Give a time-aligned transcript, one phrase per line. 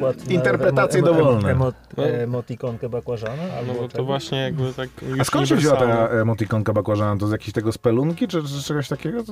[0.00, 1.50] przykład na Interpretacje dowolne.
[1.50, 3.42] Emo, emotikonkę bakłażana?
[3.58, 4.88] Albo No bo to właśnie jakby tak
[5.20, 7.20] A skąd się wzięła ta emotikonka bakłażana?
[7.20, 9.22] To z jakiejś tego spelunki, czy, czy czegoś takiego?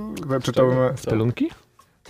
[0.43, 1.51] Czy to, Spelunki?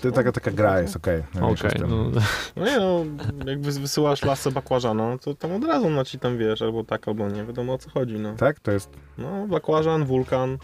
[0.02, 1.22] to taka, taka gra jest, okej.
[1.34, 1.50] Okay.
[1.50, 2.20] Okej, no,
[2.56, 3.04] No nie no,
[3.46, 7.08] jak wys- wysyłasz lasce bakłażana, to tam od razu no ci tam wiesz, albo tak,
[7.08, 8.34] albo nie, wiadomo o co chodzi, no.
[8.34, 8.60] Tak?
[8.60, 10.58] To jest No, bakłażan, wulkan,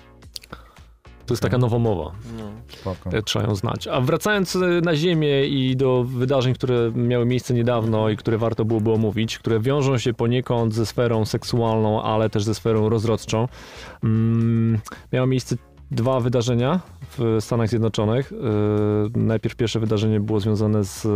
[1.27, 2.13] to jest taka nowomowa.
[2.39, 2.95] no.
[3.13, 3.87] E, Trzeba ją znać.
[3.89, 8.65] A wracając e, na Ziemię i do wydarzeń, które miały miejsce niedawno i które warto
[8.65, 13.49] byłoby omówić, które wiążą się poniekąd ze sferą seksualną, ale też ze sferą rozrodczą.
[14.05, 14.79] Mm,
[15.13, 15.57] miało miejsce
[15.91, 16.81] dwa wydarzenia
[17.19, 18.33] w Stanach Zjednoczonych.
[18.33, 21.07] E, Najpierw pierwsze wydarzenie było związane z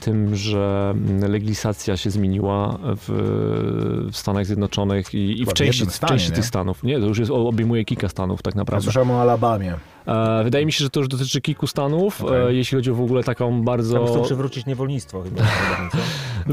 [0.00, 0.94] tym, że
[1.28, 6.32] legislacja się zmieniła w, w Stanach Zjednoczonych i, i w części, jednym w stanie, części
[6.32, 6.82] tych stanów.
[6.82, 8.84] Nie, to już jest, obejmuje kilka stanów tak Ja naprawdę.
[8.84, 9.74] słyszałem o Alabamie.
[10.06, 12.46] E, Wydaje mi się, że to już dotyczy kilku stanów, Okej.
[12.46, 15.42] e, jeśli chodzi o w ogóle taką Tam chcą bardzo, przywrócić niewolnictwo chyba.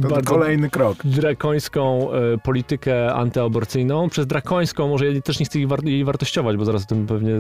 [0.02, 0.98] To, bardzo kolejny krok.
[1.06, 4.09] drakońską e, politykę antyaborcyjną.
[4.09, 7.08] Przez drakońską może ja też nie chcę jej, war- jej wartościować, bo zaraz o tym
[7.08, 7.31] pewnie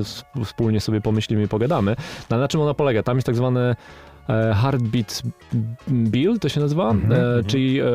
[0.45, 1.95] wspólnie sobie pomyślimy i pogadamy.
[2.29, 3.03] No, na czym ona polega?
[3.03, 3.75] Tam jest tak zwany e,
[4.55, 5.21] Heartbeat
[5.89, 7.45] Bill, to się nazywa, Mhm, e, mhm.
[7.45, 7.85] czyli e,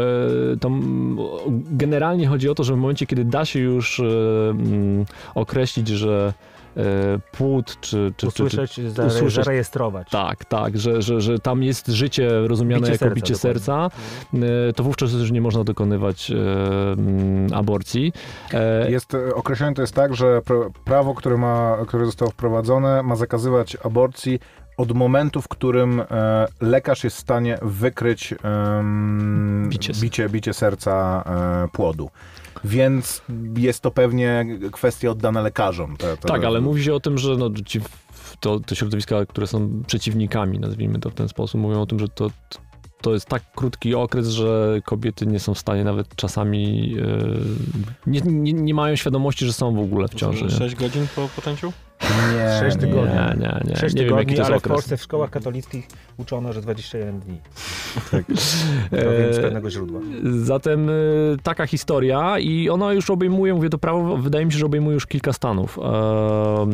[0.61, 0.71] to
[1.71, 4.05] generalnie chodzi o to, że w momencie, kiedy da się już e,
[4.51, 6.33] mm, określić, że
[6.77, 6.83] e,
[7.33, 10.11] płód czy, czy, czy, czy Usłyszeć, zare, usłyszeć- zarejestrować.
[10.11, 13.91] tak, tak, że, że, że tam jest życie rozumiane Bicie jako serca, bicie serca,
[14.35, 16.35] e, to wówczas już nie można dokonywać e,
[16.93, 18.13] mm, aborcji.
[18.53, 23.03] E, Jest e, określone to jest tak, że pra- prawo, które, ma, które zostało wprowadzone,
[23.03, 24.39] ma zakazywać aborcji
[24.77, 28.35] od momentu, w którym e, lekarz jest w stanie wykryć
[29.69, 29.93] Bicie.
[30.01, 31.25] bicie, bicie serca
[31.65, 32.11] e, płodu.
[32.65, 33.23] Więc
[33.57, 35.97] jest to pewnie kwestia oddana lekarzom.
[35.97, 37.81] To, to, tak, ale mówi się o tym, że no, ci,
[38.41, 42.09] to, te środowiska, które są przeciwnikami, nazwijmy to w ten sposób, mówią o tym, że
[42.09, 42.31] to,
[43.01, 48.21] to jest tak krótki okres, że kobiety nie są w stanie nawet czasami, e, nie,
[48.21, 50.45] nie, nie mają świadomości, że są w ogóle w ciąży.
[50.45, 50.51] nie?
[50.51, 51.73] 6 godzin po poczęciu?
[52.03, 53.15] Nie, Sześć nie, tygodni.
[53.15, 53.77] Nie, nie, nie.
[53.77, 54.63] Sześć nie wiem, jaki tygodni, to jest ale w.
[54.63, 57.39] Polsce w szkołach katolickich uczono, że 21 dni.
[58.93, 60.01] E, To wiem z pewnego źródła.
[60.43, 64.67] Zatem y, taka historia i ona już obejmuje, mówię to prawo, wydaje mi się, że
[64.67, 65.79] obejmuje już kilka stanów.
[65.79, 65.83] E,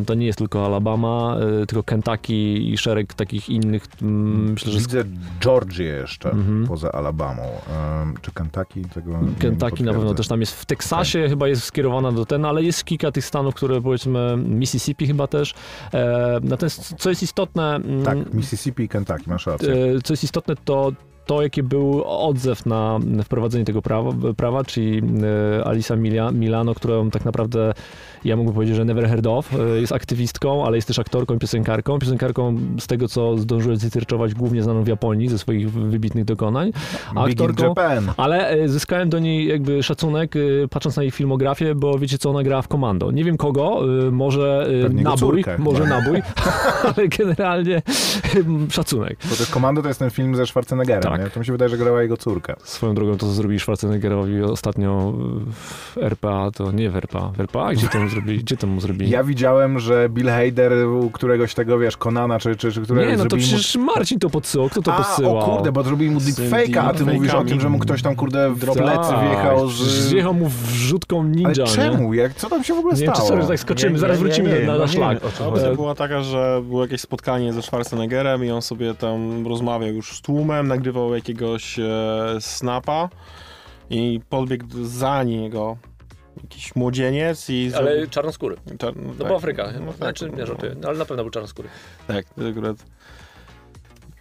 [0.05, 5.03] to nie jest tylko Alabama, tylko Kentucky i szereg takich innych, mm, myślę, że Widzę
[5.39, 6.67] Georgię jeszcze Mhm.
[6.67, 7.43] poza Alabamą.
[8.21, 8.81] Czy Kentucky?
[8.93, 10.61] Tego Kentucky na pewno też tam jest.
[10.61, 15.07] W Teksasie chyba jest skierowana do ten, ale jest kilka tych stanów, które powiedzmy, Mississippi
[15.13, 15.53] chyba też.
[15.93, 19.73] E, natomiast co jest istotne, mm, Tak, Mississippi i Kentucky, masz rację.
[19.73, 20.91] E, Co jest istotne, to
[21.25, 25.01] to, jaki był odzew na wprowadzenie tego prawa, prawa czyli
[25.59, 27.73] e, Alisa Mila, Milano, którą tak naprawdę
[28.25, 29.53] ja mógłbym powiedzieć, że never heard of.
[29.53, 31.99] E, Jest aktywistką, ale jest też aktorką i piosenkarką.
[31.99, 36.71] Piosenkarką z tego, co zdążyłem zcyrczować, głównie znaną w Japonii ze swoich wybitnych dokonań.
[37.15, 37.73] A aktorką,
[38.17, 42.29] ale e, zyskałem do niej jakby szacunek, e, patrząc na jej filmografię, bo wiecie co,
[42.29, 43.11] ona grała w komando.
[43.11, 43.81] Nie wiem kogo,
[44.11, 45.55] może Pewnie nabój, córkę.
[45.59, 45.89] może Tak.
[45.89, 46.21] nabój,
[46.95, 47.81] ale generalnie
[48.69, 49.17] szacunek.
[49.29, 51.21] Bo to Komando to jest ten film ze Schwarzeneggerem, Tak.
[51.23, 51.29] nie?
[51.29, 52.55] To mi się wydaje, że grała jego córka.
[52.63, 55.13] Swoją drogą to, co zrobili Schwarzeneggerowi ostatnio
[55.45, 57.31] w RPA, to nie w RPA.
[57.37, 57.73] W RPA?
[57.73, 58.39] Gdzie to mu zrobili?
[58.39, 59.11] Gdzie to mu zrobili?
[59.11, 63.17] Ja widziałem, że Bill Hader u któregoś tego, wiesz, Konana, czy, czy, czy któregoś nie,
[63.17, 63.57] no to zrobili mu...
[63.57, 64.69] przecież Marcin to podsyłał.
[64.69, 65.37] Kto to A, podsyłał?
[65.37, 68.15] o kurde, bo zrobili mu deepfake'a, a ty mówisz o tym, że mu ktoś tam,
[68.15, 69.73] kurde, w Drop- plecy Tak, wjechał z...
[69.83, 71.65] Zjechał mu wrzutką ninja, Ale nie?
[71.67, 72.13] czemu?
[72.13, 73.27] Jak, co tam się w ogóle Nie stało?
[73.27, 75.17] sorry, że tak skoczymy, Nie, zaraz nie, nie, wrócimy nie, na, na nie szlak.
[75.47, 80.17] Opcja była taka, że było jakieś spotkanie ze Schwarzeneggerem i on sobie tam rozmawiał już
[80.17, 81.85] z tłumem, nagrywał jakiegoś e,
[82.39, 83.09] snapa
[83.89, 85.77] i podbiegł za niego
[86.43, 87.71] jakiś młodzieniec i...
[87.75, 88.55] Ale czarnoskóry.
[88.79, 89.27] Czar- No tak.
[89.27, 89.71] bo Afryka.
[89.79, 90.45] No tak, znaczy, nie no.
[90.45, 91.69] żartuję, ale na pewno był czarnoskóry.
[92.07, 92.77] Tak, to akurat...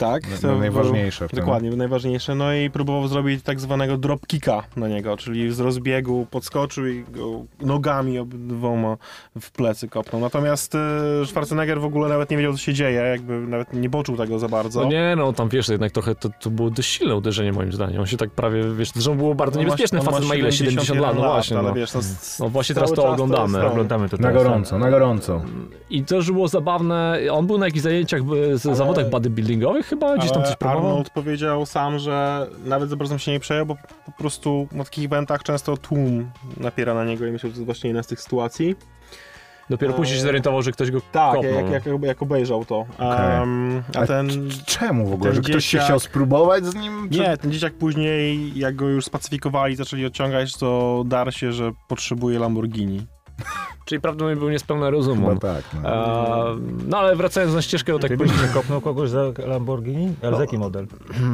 [0.03, 1.41] Tak, No, to no, był- najważniejsze w tym.
[1.41, 2.35] Dokładnie, najważniejsze.
[2.35, 7.43] No i próbował zrobić tak zwanego dropkicka na niego, czyli z rozbiegu podskoczył i go
[7.61, 8.97] nogami obydwoma
[9.41, 10.21] w plecy kopnął.
[10.21, 10.79] Natomiast e,
[11.27, 14.49] Schwarzenegger w ogóle nawet nie wiedział, co się dzieje, jakby nawet nie poczuł tego za
[14.49, 14.81] bardzo.
[14.83, 18.01] No nie, no tam wiesz, jednak trochę to, to było dość silne uderzenie moim zdaniem.
[18.01, 19.99] On się tak prawie, wiesz, zresztą było bardzo On niebezpieczne.
[19.99, 20.53] on ma Facet ma ile?
[20.53, 21.59] 70 lat, no 71 właśnie.
[21.59, 21.75] ale No.
[21.75, 22.01] wiesz, no,
[22.41, 23.59] No właśnie teraz to oglądamy.
[23.59, 24.43] jest- Oglądamy to Na teraz.
[24.45, 25.43] gorąco, na gorąco.
[25.91, 28.21] I też było zabawne, on był na jakichś zajęciach,
[28.55, 30.87] z Ale- zawodach bodybuildingowych chyba, gdzieś tam coś próbował.
[30.89, 35.05] Arnold powiedział sam, że nawet za bardzo się nie przejął, bo po prostu na takich
[35.05, 38.21] eventach często tłum napiera na niego i myślę, że to jest właśnie jedna z tych
[38.21, 38.75] sytuacji.
[39.71, 41.53] Dopiero później się zorientował, że ktoś go Tak, kopnął.
[41.71, 42.79] jak, jak, jak obejrzał to.
[42.79, 43.43] Okej.
[43.43, 44.29] Em, a Ale ten...
[44.67, 45.33] Czemu w ogóle?
[45.33, 47.09] ten Że ktoś się dzieciak- chciał spróbować z nim?
[47.11, 47.19] Czy...
[47.19, 52.39] Nie, ten dzieciak później, jak go już spacyfikowali, zaczęli odciągać, to dar się, że potrzebuje
[52.39, 53.07] Lamborghini.
[53.85, 55.29] Czyli prawdopodobnie był niespełna rozumu.
[55.29, 55.65] Chyba tak.
[55.83, 55.89] No.
[55.89, 56.45] A,
[56.89, 60.15] no ale wracając na ścieżkę, tak Ty byś nie kopnął kogoś za Lamborghini?
[60.23, 60.87] Ale z jaki model?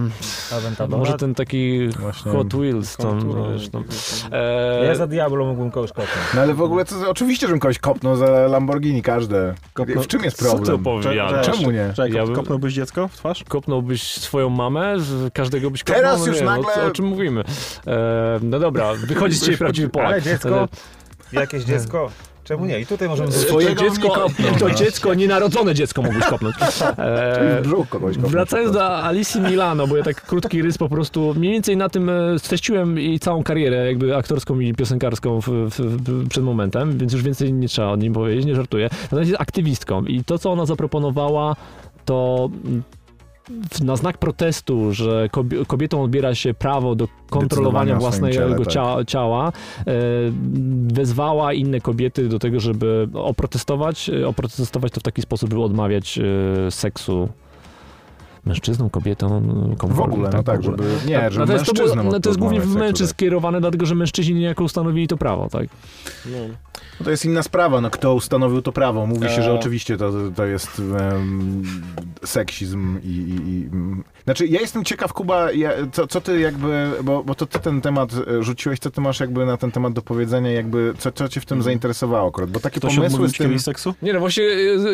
[0.57, 0.99] Aventador?
[0.99, 2.33] może ten taki Właśnie.
[2.33, 3.83] Hot Wheels tam, wiesz, tam.
[3.83, 6.09] jakieś- E, Ja za Diablo mógłbym kogoś kopnąć.
[6.35, 9.55] No ale w ogóle, to, oczywiście, żebym kogoś kopnął za Lamborghini, każde.
[9.75, 10.81] Kopnął- W czym jest co ty problem?
[10.81, 11.47] opowiadasz?
[11.47, 11.93] Czemu nie?
[11.97, 13.45] Czekaj, Ja bym- kopnąłbyś dziecko w twarz?
[13.49, 16.91] Kopnąłbyś swoją mamę, z każdego byś kopnął, Teraz no już nie, wiem, nagle- o, o
[16.91, 17.45] czym mówimy.
[17.87, 20.09] E, no dobra, wychodzi z ciebie prawdziwy Polak.
[20.13, 20.69] Ale dziecko,
[21.19, 22.11] Wtedy- jakieś dziecko,
[22.49, 22.81] czemu nie?
[22.81, 23.31] I tutaj możemy...
[23.31, 24.27] Bym dziecko,
[24.59, 26.57] to dziecko, nienarodzone dziecko mógłbyś kopnąć.
[26.99, 28.31] E, W brzuch kogoś kopnął.
[28.31, 32.11] Wracając do Alicji Milano, bo ja tak krótki rys po prostu mniej więcej na tym
[32.11, 37.13] e, streściłem jej całą karierę jakby aktorską i piosenkarską w, w, w, przed momentem, więc
[37.13, 38.89] już więcej nie trzeba o nim powiedzieć, nie żartuję.
[39.03, 41.57] Natomiast jest aktywistką i to, co ona zaproponowała,
[42.05, 42.49] to
[43.85, 48.75] na znak protestu, że kobie- kobietom odbiera się prawo do kontrolowania własnego tak.
[48.75, 49.53] cia- ciała,
[49.87, 49.93] e,
[50.95, 56.19] wezwała inne kobiety do tego, żeby oprotestować, e, oprotestować to w taki sposób, by odmawiać
[56.19, 57.29] e, seksu
[58.49, 59.43] mężczyznom, kobietom,
[59.75, 60.13] W komukolwiek.
[60.15, 60.89] ogóle, no tak, w ogóle.
[60.91, 61.07] żeby...
[61.11, 63.95] Nie, żeby Natomiast to, było, mężczyznom no to jest głównie w mężczyzn skierowane, dlatego że
[63.95, 65.69] mężczyźni niejako ustanowili to prawo, tak?
[66.27, 66.39] No.
[67.01, 69.07] No to jest inna sprawa, no kto ustanowił to prawo.
[69.07, 69.59] Mówi się, że Eee.
[69.59, 71.63] oczywiście to, to jest em,
[72.25, 73.69] seksizm i, i, i...
[74.29, 74.37] mm.
[74.37, 77.81] Znaczy, ja jestem ciekaw, Kuba, ja, co, co ty jakby, bo, bo to ty ten
[77.81, 81.29] temat e, rzuciłeś, co ty masz jakby na ten temat do powiedzenia, jakby, co, co
[81.29, 83.59] cię w tym zainteresowało akurat, bo takie Ktoś pomysły z tym...
[83.59, 83.95] seksu?
[84.03, 84.45] Nie no, właśnie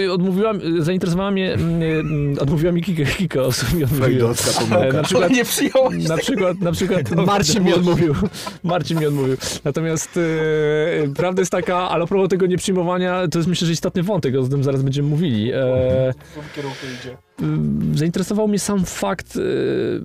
[0.05, 4.07] e, odmówiłam, e, zainteresowała mnie, mm, e, odmówiła mi Kika, Kika w sumie odmówiła.
[4.07, 4.97] Freudowska pomyłka.
[4.97, 8.15] Na przykład, nie przyjąłeś na przykład, na przykład Marcin mi odmówił.
[8.63, 9.37] Marcin mi odmówił.
[9.65, 14.03] Natomiast e, prawda jest taka, ale a propos tego nieprzyjmowania, to jest myślę, że istotny
[14.03, 15.53] wątek, o tym zaraz będziemy mówili.
[15.53, 16.15] E,
[16.51, 17.17] W kierunku idzie.
[17.43, 20.01] Y, zainteresował mnie sam fakt y,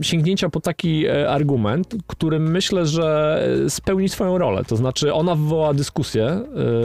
[0.00, 3.38] sięgnięcia po taki e, argument, który myślę, że
[3.68, 4.64] spełni swoją rolę.
[4.64, 6.40] To znaczy, ona wywołała dyskusję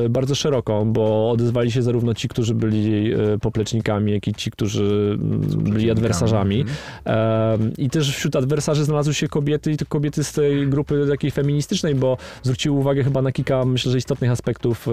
[0.06, 5.18] y, bardzo szeroką, bo odezwali się zarówno ci, którzy byli poplecznikami, jak i ci, którzy
[5.58, 6.66] byli adwersarzami.
[7.06, 11.32] Em, I też wśród adwersarzy znalazły się kobiety i to kobiety z tej grupy takiej
[11.32, 14.88] feministycznej, bo zwróciły uwagę chyba na kilka, myślę, że istotnych aspektów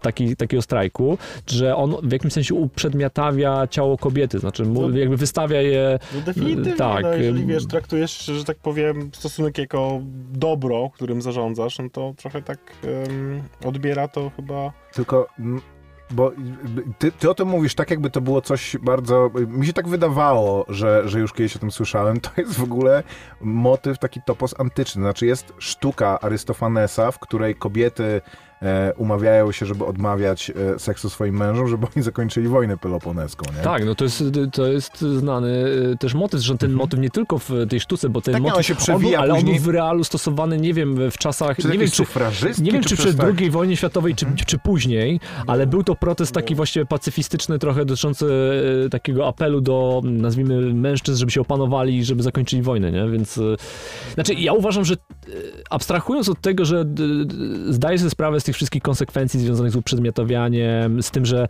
[0.00, 4.98] taki, takiego strajku, że on w jakimś sensie uprzedmiotawia ciało kobiety, znaczy mu, No.
[4.98, 10.00] jakby wystawia je No definitywnie, Tak, no, jeżeli wiesz, traktujesz, że tak powiem, stosunek jako
[10.32, 12.58] dobro, którym zarządzasz, no to trochę tak
[13.06, 14.72] em, odbiera to chyba...
[14.92, 15.26] Tylko,
[16.10, 16.32] bo
[16.98, 19.30] ty, ty o tym mówisz tak, jakby to było coś bardzo...
[19.48, 22.20] Mi się tak wydawało, że, że już kiedyś o tym słyszałem.
[22.20, 23.02] To jest w ogóle
[23.40, 25.02] motyw taki topos antyczny.
[25.02, 28.20] Znaczy jest sztuka Arystofanesa, w której kobiety
[28.62, 33.62] e, umawiają się, żeby odmawiać e, seksu swoim mężom, żeby oni zakończyli wojnę peloponeską, nie?
[33.62, 35.48] Tak, no to jest, to jest znany
[35.92, 38.56] y, też motyw, że ten motyw nie tylko w tej sztuce, bo ten Tak, motyw,
[38.56, 39.54] on się przewija ale on później.
[39.54, 42.02] był w realu stosowany, nie wiem, w czasach, Czy nie wiem, czy,
[42.62, 45.94] nie wiem, czy, przez przed tak- II wojnie światowej, czy, czy później, ale był to
[45.94, 48.26] protest taki właśnie pacyfistyczny, trochę dotyczący
[48.86, 53.08] e, takiego apelu do, nazwijmy, mężczyzn, żeby się opanowali, żeby zakończyli wojnę, nie?
[53.08, 53.42] Więc, e,
[54.14, 55.28] znaczy, ja uważam, że e,
[55.70, 56.84] abstrahując od tego, że
[57.68, 61.48] zdaję sobie sprawę z tych wszystkich konsekwencji związanych z uprzedmiotowianiem, z tym, że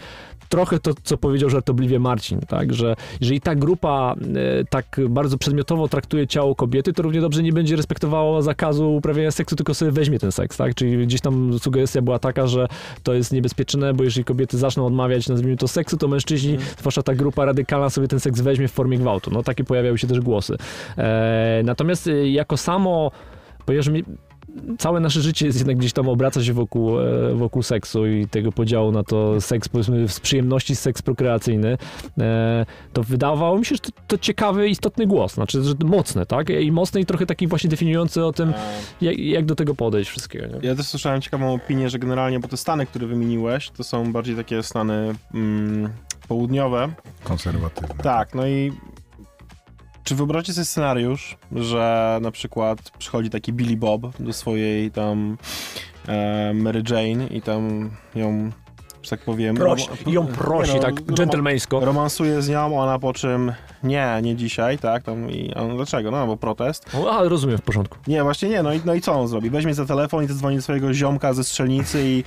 [0.49, 4.15] trochę to, co powiedział żartobliwie Marcin, tak, że jeżeli ta grupa
[4.61, 9.31] e, tak bardzo przedmiotowo traktuje ciało kobiety, to równie dobrze nie będzie respektowała zakazu uprawiania
[9.31, 12.69] seksu, tylko sobie weźmie ten seks, tak, czyli gdzieś tam sugestia była taka, że
[13.03, 17.15] to jest niebezpieczne, bo jeżeli kobiety zaczną odmawiać, nazwijmy to seksu, to mężczyźni, zwłaszcza ta
[17.15, 20.57] grupa radykalna sobie ten seks weźmie w formie gwałtu, no takie pojawiały się też głosy.
[20.99, 23.11] E, natomiast e, jako samo,
[23.67, 24.05] ponieważ mi,
[24.79, 28.53] całe nasze życie jest jednak gdzieś tam obraca się wokół, e, wokół seksu i tego
[28.53, 31.79] podziału na to seks, powiedzmy, z przyjemności seks prokreacyjny,
[32.19, 36.51] e, to wydawało mi się, że to, to ciekawy, istotny głos, znaczy, że mocny, tak?
[36.51, 38.53] I mocny i trochę taki właśnie definiujący o tym,
[39.01, 40.69] jak, jak do tego podejść wszystkiego, nie?
[40.69, 44.37] Ja też słyszałem ciekawą opinię, że generalnie, bo te Stany, które wymieniłeś, to są bardziej
[44.37, 45.89] takie Stany mm,
[46.29, 46.89] południowe.
[47.25, 47.95] Konserwatywne.
[48.03, 48.73] Tak, no i
[50.07, 55.39] czy wyobraźcie sobie scenariusz, że na przykład przychodzi taki Billy Bob do swojej tam
[56.09, 58.51] e, Mary Jane i tam ją,
[59.03, 59.57] że tak powiem...
[59.57, 61.81] Prosi, rom- ją prosi, no, tak dżentelmeńsko.
[61.81, 66.11] Romansuje z nią, ona po czym nie, nie dzisiaj, tak, tam i on, dlaczego?
[66.11, 66.97] No, bo protest.
[67.13, 67.99] Ale rozumiem, w porządku.
[68.07, 69.51] Nie, właśnie nie, no i, no i co on zrobi?
[69.51, 72.25] Weźmie za telefon i zadzwoni do swojego ziomka ze strzelnicy i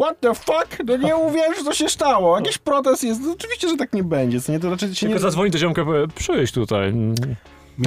[0.00, 0.84] What the fuck?
[0.84, 2.38] No nie uwierzysz, co się stało.
[2.38, 3.20] Jakiś protest jest.
[3.20, 4.40] No, oczywiście, że tak nie będzie.
[4.40, 5.12] Co nie, to raczej się nie...
[5.12, 6.92] Tylko zadzwoni do ziomka powie, przyjdź tutaj.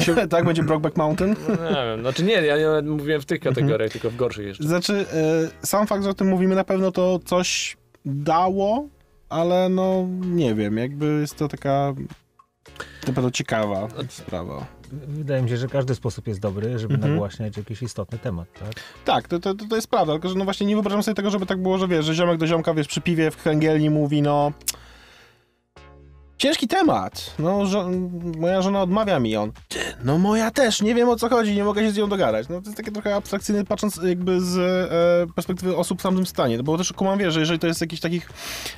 [0.02, 1.36] Się, tak będzie Brokeback Mountain?
[1.50, 4.64] Nie wiem, znaczy nie, ja nie mówiłem w tych kategoriach, tylko w gorszych jeszcze.
[4.64, 5.06] Znaczy,
[5.64, 8.88] e, sam fakt, że o tym mówimy, na pewno to coś dało,
[9.30, 11.94] ale no nie wiem, jakby jest to taka
[13.08, 14.66] na pewno ciekawa sprawa.
[14.92, 17.12] Wydaje mi się, że każdy sposób jest dobry, żeby Mhm.
[17.14, 18.74] nagłaśniać jakiś istotny temat, tak?
[19.06, 21.46] Tak, to, to, to jest prawda, tylko że no właśnie nie wyobrażam sobie tego, żeby
[21.46, 24.52] tak było, że wiesz, że ziomek do ziomka, wiesz, przy piwie w kręgielni mówi, no...
[26.42, 27.34] Ciężki temat.
[27.40, 27.90] No, żo-
[28.38, 29.52] moja żona odmawia mi on.
[29.68, 32.50] Ty, no moja też, nie wiem o co chodzi, nie mogę się z nią dogadać.
[32.50, 36.58] No to jest takie trochę abstrakcyjne, patrząc jakby z e, perspektywy osób w samym stanie.
[36.58, 38.30] No, bo też kumam, wiesz, że jeżeli to jest w jakichś takich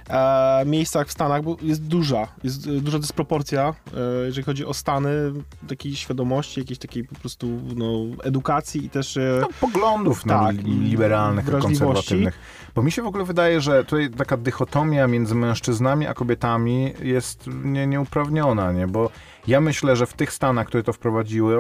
[0.10, 4.74] e, miejscach w Stanach, bo jest duża, jest e, duża dysproporcja, e, jeżeli chodzi o
[4.74, 5.12] stany
[5.68, 7.88] takiej świadomości, jakiejś takiej po prostu, no,
[8.24, 9.18] edukacji i też...
[9.18, 12.40] E, no, poglądów Tak, liberalnych, konserwatywnych.
[12.76, 17.50] Bo mi się w ogóle wydaje, że tutaj taka dychotomia między mężczyznami a kobietami jest
[17.64, 18.88] nie, nieuprawniona, nie?
[18.88, 19.10] Bo
[19.48, 21.58] ja myślę, że w tych stanach, które to wprowadziły,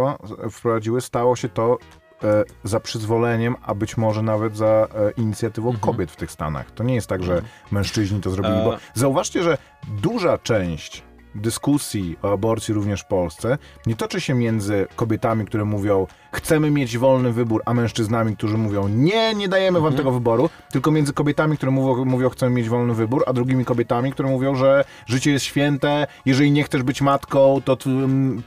[0.51, 1.77] wprowadziły stało się to
[2.23, 5.81] e, za przyzwoleniem, a być może nawet za e, inicjatywą Mhm.
[5.93, 6.71] kobiet w tych stanach.
[6.71, 8.63] To nie jest tak, że mężczyźni to zrobili, E.
[8.63, 9.57] bo zauważcie, że
[10.01, 11.03] duża część
[11.35, 16.97] dyskusji o aborcji również w Polsce nie toczy się między kobietami, które mówią chcemy mieć
[16.97, 21.57] wolny wybór, a mężczyznami, którzy mówią nie, nie dajemy wam tego wyboru, tylko między kobietami,
[21.57, 25.45] które mówią, mówią chcemy mieć wolny wybór, a drugimi kobietami, które mówią, że życie jest
[25.45, 27.77] święte, jeżeli nie chcesz być matką, to,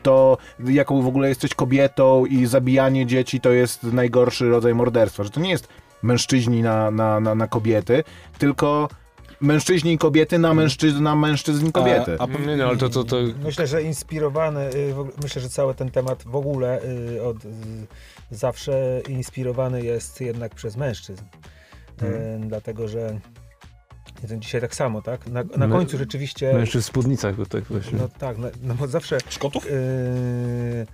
[0.03, 5.31] to jaką w ogóle jesteś kobietą i zabijanie dzieci to jest najgorszy rodzaj morderstwa, że
[5.31, 5.69] to nie jest
[6.03, 8.05] mężczyźni na, na, na, na kobiety,
[8.39, 8.89] tylko
[9.41, 12.17] mężczyźni i kobiety na mężczyzn, na mężczyzn i kobiety.
[12.19, 15.75] A, a Nie, nie, ale to, to, to Myślę, że inspirowany, y, myślę, że cały
[15.75, 17.49] ten temat w ogóle y, od y,
[18.31, 21.25] zawsze inspirowany jest jednak przez mężczyzn.
[22.03, 23.21] Y, Dlatego, że
[24.39, 25.27] dzisiaj tak samo, tak?
[25.27, 26.55] Na, na My- końcu rzeczywiście.
[26.55, 27.99] mężczyzn w spódnicach, bo tak właśnie.
[27.99, 29.19] No tak, no, no bo zawsze.
[29.29, 29.65] Szkotów?
[29.65, 30.87] Yy,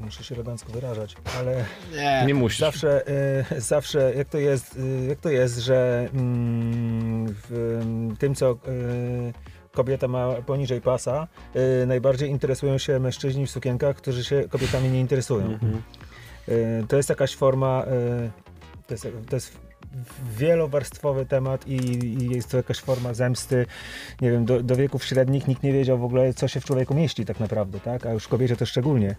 [0.00, 2.24] muszę się elegancko wyrażać, ale Nie.
[2.26, 2.58] Nie musisz.
[2.58, 3.02] zawsze,
[3.50, 8.48] yy, zawsze jak to jest, yy, jak to jest, że mm, w mm, tym, co
[8.48, 9.32] yy,
[9.72, 11.28] kobieta ma poniżej pasa,
[11.86, 15.46] najbardziej interesują się mężczyźni w sukienkach, którzy się kobietami nie interesują.
[15.46, 15.82] Mhm.
[16.48, 18.30] Y, To jest jakaś forma, y,
[18.86, 19.69] to jest, to jest
[20.38, 21.74] wielowarstwowy temat i,
[22.22, 23.66] i jest to jakaś forma zemsty.
[24.20, 26.94] Nie wiem, do, do wieków średnich nikt nie wiedział w ogóle, co się w człowieku
[26.94, 28.06] mieści tak naprawdę, tak?
[28.06, 29.16] A już kobiecie to szczególnie.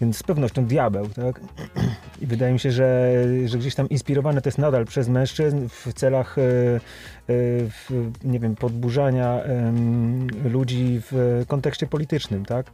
[0.00, 1.40] Więc z pewnością diabeł, tak?
[2.22, 3.12] I wydaje mi się, że,
[3.46, 6.80] że gdzieś tam inspirowane to jest nadal przez mężczyzn w celach, y, y,
[7.70, 9.40] w, nie wiem, podburzania
[10.44, 12.66] ludzi w kontekście politycznym, tak?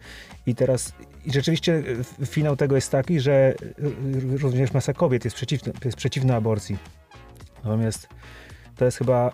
[0.46, 0.92] I teraz,
[1.26, 1.82] i rzeczywiście
[2.26, 3.54] finał tego jest taki, że
[4.40, 5.38] również masa kobiet jest
[5.84, 6.78] jest przeciwna aborcji.
[7.64, 8.08] Natomiast
[8.78, 9.30] to jest chyba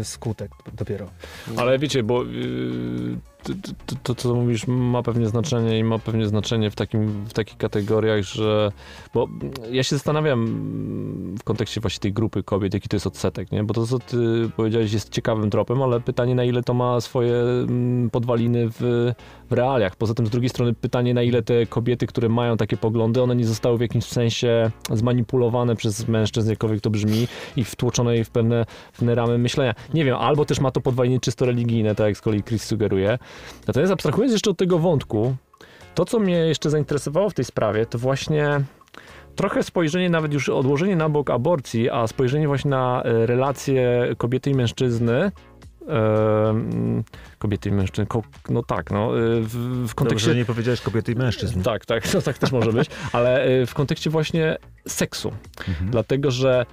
[0.00, 1.06] y, skutek dopiero.
[1.56, 3.16] Ale wiecie, bo yy,
[3.86, 7.56] to, to, co mówisz, ma pewnie znaczenie i ma pewnie znaczenie w, takim, w takich
[7.56, 8.72] kategoriach, że.
[9.14, 9.28] Bo
[9.70, 10.46] ja się zastanawiam
[11.38, 13.64] w kontekście właśnie tej grupy kobiet, jaki to jest odsetek, nie?
[13.64, 17.34] Bo to, co ty powiedziałeś, jest ciekawym tropem, ale pytanie, na ile to ma swoje
[17.34, 19.12] mm, podwaliny w
[19.52, 19.96] realiach.
[19.96, 23.36] Poza tym, z drugiej strony, pytanie, na ile te kobiety, które mają takie poglądy, one
[23.36, 28.30] nie zostały w jakimś sensie zmanipulowane przez mężczyzn, jakkolwiek to brzmi, i wtłoczone jej w
[28.30, 29.74] pewne, pewne ramy myślenia.
[29.94, 33.18] Nie wiem, albo też ma to podwaliny czysto religijne, tak jak z kolei Chris sugeruje.
[33.66, 35.34] Natomiast abstrahując jeszcze od tego wątku,
[35.94, 38.60] to, co mnie jeszcze zainteresowało w tej sprawie, to właśnie
[39.36, 44.50] trochę spojrzenie, nawet już odłożenie na bok aborcji, a spojrzenie właśnie na e, relacje kobiety
[44.50, 45.32] i mężczyzny.
[45.90, 47.02] E,
[47.38, 48.06] kobiety i mężczyzn,
[48.48, 50.30] no tak, no, e, w, w Dobrze, kontekście...
[50.30, 51.62] że nie powiedziałeś kobiety i mężczyzn.
[51.62, 54.56] Tak, tak, no tak też może być, ale e, w kontekście właśnie
[54.88, 55.32] seksu.
[55.68, 55.90] Mhm.
[55.90, 56.66] Dlatego, że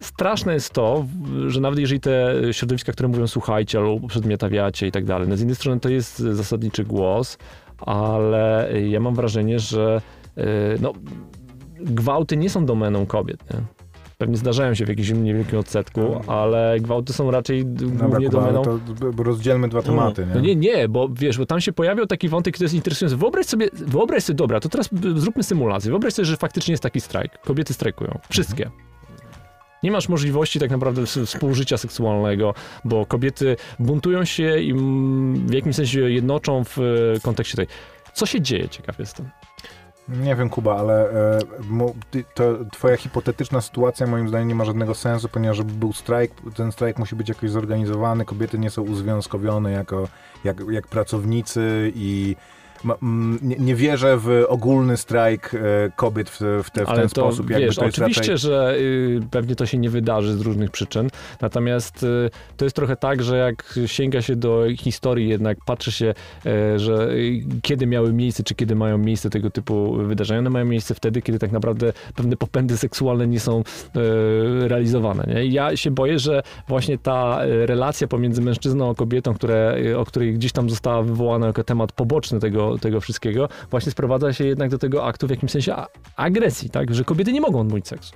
[0.00, 1.06] straszne jest to,
[1.46, 5.40] że nawet jeżeli te środowiska, które mówią słuchajcie albo uprzedmiotawiacie i tak dalej, no z
[5.40, 7.38] jednej strony to jest zasadniczy głos,
[7.78, 10.00] ale ja mam wrażenie, że
[10.36, 10.44] e,
[10.80, 10.92] no,
[11.80, 13.40] gwałty nie są domeną kobiet.
[13.54, 13.79] Nie?
[14.20, 18.62] Pewnie zdarzają się w jakimś niewielkim odsetku, ale gwałty są raczej Dobra, głównie domeną...
[18.62, 18.78] to
[19.22, 20.34] rozdzielmy dwa tematy, nie?
[20.34, 23.16] No nie, nie, bo wiesz, bo tam się pojawiał taki wątek, który jest interesujący.
[23.16, 25.90] Wyobraź sobie, wyobraź sobie, dobra, to teraz zróbmy symulację.
[25.90, 27.40] Wyobraź sobie, że faktycznie jest taki strajk.
[27.40, 28.18] Kobiety strajkują.
[28.30, 28.70] Wszystkie.
[29.82, 35.76] Nie masz możliwości tak naprawdę współżycia seksualnego, bo kobiety buntują się i mm, w jakimś
[35.76, 37.66] sensie jednoczą w e, kontekście tej.
[38.14, 39.28] Co się dzieje, ciekaw jestem.
[40.08, 41.38] Nie wiem, Kuba, ale e,
[42.34, 46.72] to twoja hipotetyczna sytuacja moim zdaniem nie ma żadnego sensu, ponieważ żeby był strajk, ten
[46.72, 50.08] strajk musi być jakoś zorganizowany, kobiety nie są uzwiązkowione jako,
[50.44, 52.36] jak, jak pracownicy i
[53.42, 55.58] nie, nie wierzę w ogólny strajk e,
[55.96, 57.50] kobiet w, w, te, w ten to sposób.
[57.50, 58.38] Jakby wiesz, to jest oczywiście, raczej...
[58.38, 61.10] że y, pewnie to się nie wydarzy z różnych przyczyn,
[61.40, 66.14] natomiast y, to jest trochę tak, że jak sięga się do historii, jednak patrzy się,
[66.46, 70.40] e, że y, kiedy miały miejsce, czy kiedy mają miejsce tego typu wydarzenia.
[70.40, 73.62] One mają miejsce wtedy, kiedy tak naprawdę pewne popędy seksualne nie są e,
[74.68, 75.24] realizowane.
[75.34, 75.46] Nie?
[75.46, 80.52] Ja się boję, że właśnie ta relacja pomiędzy mężczyzną a kobietą, które, o której gdzieś
[80.52, 85.06] tam została wywołana jako temat poboczny tego tego, wszystkiego właśnie sprowadza się jednak do tego
[85.06, 85.74] aktu w jakimś sensie
[86.16, 86.94] agresji, tak?
[86.94, 88.12] Że kobiety nie mogą odmówić seksu.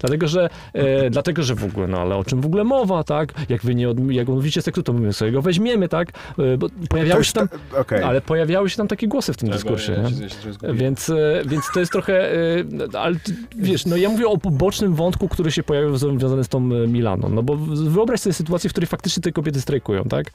[0.00, 3.32] Dlatego, że, e, dlatego, że w ogóle, no ale o czym w ogóle mowa, tak?
[3.48, 6.08] Jak wy nie odm- jak odmówicie seksu, to my sobie go weźmiemy, tak?
[6.38, 8.02] E, bo pojawiały się tam, ta- Okej.
[8.02, 10.74] ale pojawiały się tam takie głosy w tym dyskursie, nie?
[10.74, 12.36] Więc, e, więc to jest trochę, e,
[12.70, 13.16] no, ale
[13.56, 17.28] wiesz, no ja mówię o bocznym wątku, który się pojawił związany z tą e, Milaną,
[17.28, 17.56] no bo
[17.90, 20.26] wyobraź sobie sytuację, w której faktycznie te kobiety strajkują, tak?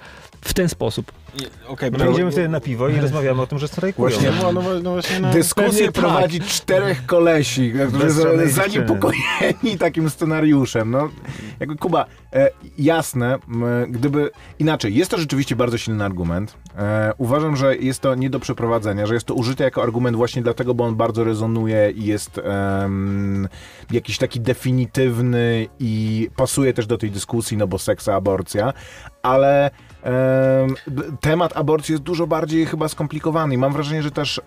[0.42, 1.12] W ten sposób.
[1.68, 4.10] Okej, My idziemy wtedy na piwo i rozmawiamy o tym, że strajkują.
[4.10, 5.94] Właśnie, No, no, no właśnie no, Dyskusję pewnie tak.
[5.94, 8.16] prowadzi czterech kolesi, którzy Bez
[9.64, 10.92] zaniepokojeni takim scenariuszem.
[10.92, 11.10] No,
[11.60, 14.30] jakby Kuba, e, jasne, m, gdyby
[14.60, 16.58] inaczej, jest to rzeczywiście bardzo silny argument.
[16.78, 20.42] E, uważam, że jest to nie do przeprowadzenia, że jest to użyte jako argument właśnie
[20.42, 22.42] dlatego, bo on bardzo rezonuje i jest
[23.92, 28.74] jakiś taki definitywny i pasuje też do tej dyskusji, no bo seks, aborcja,
[29.22, 29.72] ale
[31.22, 34.42] temat aborcji jest dużo bardziej chyba skomplikowany i mam wrażenie, że też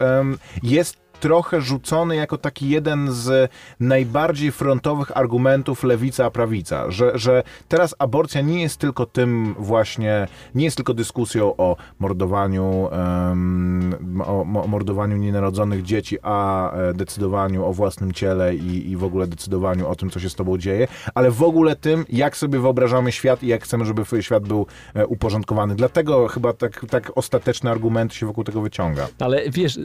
[0.62, 8.40] jest trochę rzucony jako taki jeden z najbardziej frontowych argumentów lewica-prawica, że, że teraz aborcja
[8.40, 15.16] nie jest tylko tym właśnie, nie jest tylko dyskusją o mordowaniu, em, o, o mordowaniu
[15.16, 20.10] nienarodzonych dzieci, a e, decydowaniu o własnym ciele i, i w ogóle decydowaniu o tym,
[20.10, 23.64] co się z tobą dzieje, ale w ogóle tym, jak sobie wyobrażamy świat i jak
[23.64, 25.74] chcemy, żeby świat był e, uporządkowany.
[25.74, 29.08] Dlatego chyba tak, tak ostateczny argument się wokół tego wyciąga.
[29.18, 29.78] Ale wiesz,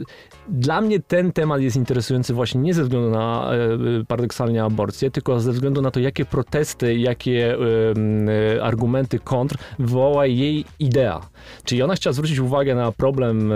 [0.48, 5.40] dla mnie ten temat jest interesujący właśnie nie ze względu na e, paradoksalnie aborcję, tylko
[5.40, 7.58] ze względu na to, jakie protesty, jakie e,
[8.56, 11.20] e, argumenty kontr wywoła jej idea.
[11.64, 13.52] Czyli ona chciała zwrócić uwagę na problem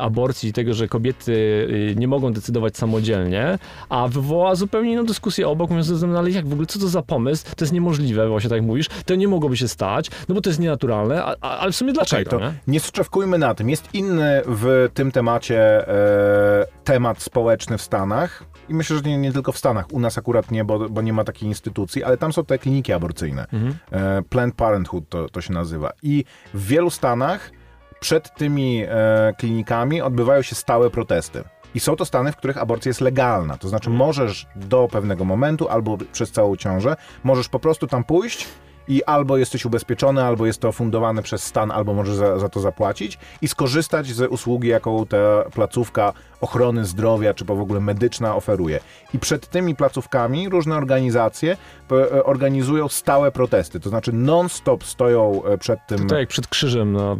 [0.00, 6.02] aborcji, tego, że kobiety nie mogą decydować samodzielnie, a wywołała zupełnie inną dyskusję obok, mówiąc,
[6.02, 7.44] no ale jak w ogóle, co to za pomysł?
[7.56, 10.60] To jest niemożliwe, właśnie tak mówisz, to nie mogłoby się stać, no bo to jest
[10.60, 12.54] nienaturalne, ale w sumie dlaczego, Okej, to nie?
[12.66, 13.70] nie soczewkujmy na tym.
[13.70, 18.44] Jest inny w tym temacie e, temat społeczny w Stanach.
[18.68, 19.92] I myślę, że nie, nie tylko w Stanach.
[19.92, 22.92] U nas akurat nie, bo, bo nie ma takiej instytucji, ale tam są te kliniki
[22.92, 23.46] aborcyjne.
[23.52, 23.74] Mhm.
[23.92, 25.90] E, Planned Parenthood to, to się nazywa.
[26.02, 27.50] I w wielu Stanach
[28.00, 31.44] przed tymi e, klinikami odbywają się stałe protesty.
[31.74, 33.58] I są to stany, w których aborcja jest legalna.
[33.58, 38.48] To znaczy, możesz do pewnego momentu albo przez całą ciążę, możesz po prostu tam pójść
[38.88, 42.60] i albo jesteś ubezpieczony, albo jest to fundowane przez stan, albo możesz za, za to
[42.60, 45.16] zapłacić i skorzystać z usługi, jaką ta
[45.54, 48.80] placówka ochrony zdrowia, czy w ogóle medyczna oferuje.
[49.14, 51.56] I przed tymi placówkami różne organizacje
[51.92, 53.80] e, organizują stałe protesty.
[53.80, 55.98] To znaczy non-stop stoją e, przed tym...
[55.98, 57.16] To tak jak przed krzyżem na,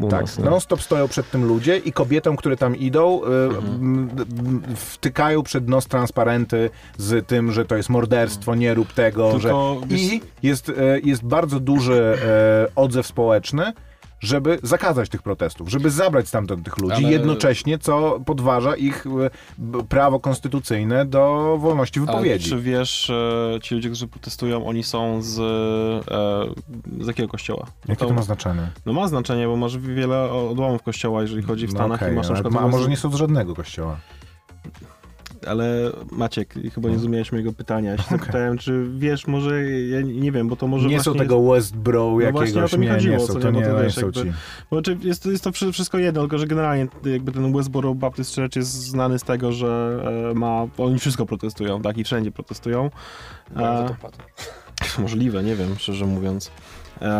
[0.00, 0.38] u Tak, nas.
[0.38, 0.44] nie?
[0.44, 3.26] non-stop stoją przed tym ludzie i kobietom, które tam idą, y,
[3.60, 4.62] Mhm.
[4.76, 9.96] wtykają przed nos transparenty z tym, że to jest morderstwo, nie rób tego, Tylko, że...
[9.96, 13.72] I jest, e, jest bardzo duży e, odzew społeczny,
[14.20, 19.30] żeby zakazać tych protestów, żeby zabrać stamtąd tych ludzi, Ale- jednocześnie co podważa ich e,
[19.88, 22.48] prawo konstytucyjne do wolności wypowiedzi.
[22.50, 27.66] Czy wiesz, e, ci ludzie, którzy protestują, oni są z, e, z jakiego kościoła?
[27.66, 28.70] No Jakie to ma znaczenie?
[28.86, 32.16] No ma znaczenie, bo masz wiele odłamów kościoła, jeżeli chodzi w No Stanach okej, i
[32.16, 32.64] masz na ale- przykład...
[32.64, 33.96] a może nie są z żadnego kościoła?
[35.46, 37.90] Ale Maciek, chyba nie zrozumiałeś mojego pytania.
[37.90, 41.18] Ja się zapytałem, czy wiesz, może, ja nie wiem, bo to może nie właśnie są
[41.18, 43.50] tego Westboro No właśnie jakiegoś, o to mi nie, chodziło, nie co są, nie, to
[43.50, 44.32] nie, to nie wiesz, są jakby- ci.
[44.70, 48.34] Bo czy jest, jest to wszy- wszystko jedno, tylko że generalnie jakby ten Westboro Baptist
[48.34, 50.00] Church jest znany z tego, że
[50.30, 52.90] e, ma, oni wszystko protestują, tak, i wszędzie protestują.
[53.54, 53.96] Bardzo E,
[54.96, 56.50] to możliwe, nie wiem, szczerze mówiąc.
[57.02, 57.10] E,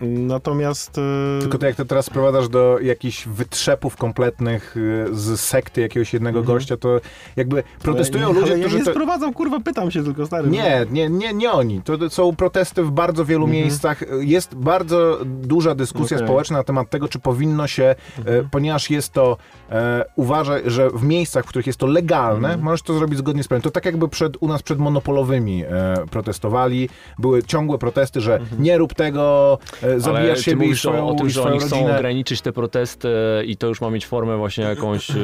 [0.00, 0.98] natomiast...
[0.98, 6.12] E, Tylko to jak to teraz sprowadzasz do jakichś wytrzepów kompletnych y, z sekty jakiegoś
[6.12, 6.56] jednego Mhm.
[6.56, 7.00] gościa, to
[7.36, 8.58] jakby protestują ludzie, którzy...
[8.74, 8.90] Ja nie to...
[8.90, 10.48] sprowadzam, kurwa, pytam się tylko, stary.
[10.50, 11.82] Nie, nie, nie, nie oni.
[11.82, 13.62] To są protesty w bardzo wielu Mhm.
[13.62, 14.02] miejscach.
[14.20, 16.28] Jest bardzo duża dyskusja Okej.
[16.28, 18.36] społeczna na temat tego, czy powinno się, Mhm.
[18.44, 19.36] e, ponieważ jest to,
[19.70, 22.64] e, uważaj, że w miejscach, w których jest to legalne, Mhm.
[22.64, 23.62] możesz to zrobić zgodnie z prawem.
[23.62, 26.88] To tak jakby przed, u nas przed monopolowymi e, protestowali.
[27.18, 28.62] Były ciągłe protesty, że Mhm.
[28.62, 31.58] nie rób tego, e, Ale zabijasz ty siebie i swoją, o, o tym, że oni
[31.58, 33.08] chcą ograniczyć te protesty
[33.46, 35.14] i to już ma mieć formę właśnie jakąś e,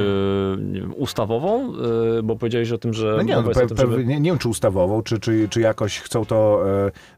[0.72, 1.72] wiem, ustawową,
[2.18, 4.04] e, bo powiedziałeś o tym, że No nie, no, pe, tym, żeby...
[4.04, 6.64] nie, nie wiem, czy ustawową, czy, czy, czy jakoś chcą to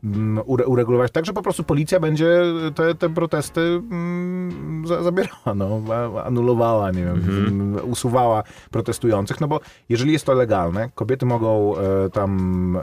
[0.07, 2.43] e, ure, uregulować tak, że po prostu policja będzie
[2.75, 5.81] te, te protesty mm, za, zabierała, no,
[6.25, 7.91] anulowała, nie wiem, Mhm.
[7.91, 12.79] usuwała protestujących, no bo jeżeli jest to legalne, kobiety mogą e, tam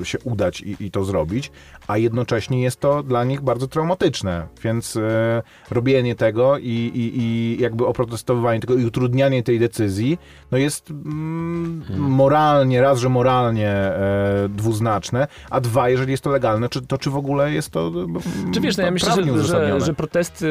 [0.00, 1.50] e, się udać i, i to zrobić,
[1.86, 4.05] a jednocześnie jest to dla nich bardzo traumatyczne.
[4.10, 10.18] Problematyczne, więc e, robienie tego i, i, i jakby oprotestowanie tego i utrudnianie tej decyzji,
[10.50, 16.68] no jest mm, moralnie, raz, że moralnie e, dwuznaczne, a dwa, jeżeli jest to legalne,
[16.68, 19.80] czy, to czy w ogóle jest to mm, Czy wiesz, no ja myślę, że, że,
[19.80, 20.46] że protesty,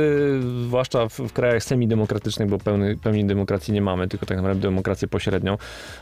[0.65, 5.07] zwłaszcza w, w krajach semidemokratycznych, bo pełny, pełni demokracji nie mamy, tylko tak naprawdę demokrację
[5.07, 5.57] pośrednią.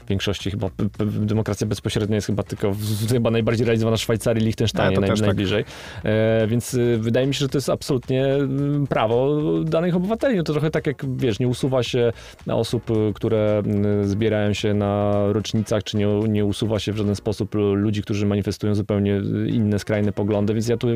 [0.05, 4.95] W większości chyba demokracja bezpośrednia jest chyba tylko w, chyba najbardziej realizowana w Szwajcarii, Liechtensteinie,
[4.95, 5.21] to naj, tak.
[5.21, 5.65] najbliżej.
[6.03, 10.38] E, więc y, wydaje mi się, że to jest absolutnie mm, prawo danych obywateli.
[10.38, 12.13] No to trochę tak jak, wiesz, nie usuwa się
[12.47, 17.15] osób, y, które mm, zbierają się na rocznicach, czy nie, nie usuwa się w żaden
[17.15, 20.88] sposób ludzi, którzy manifestują zupełnie inne, skrajne poglądy, więc ja tu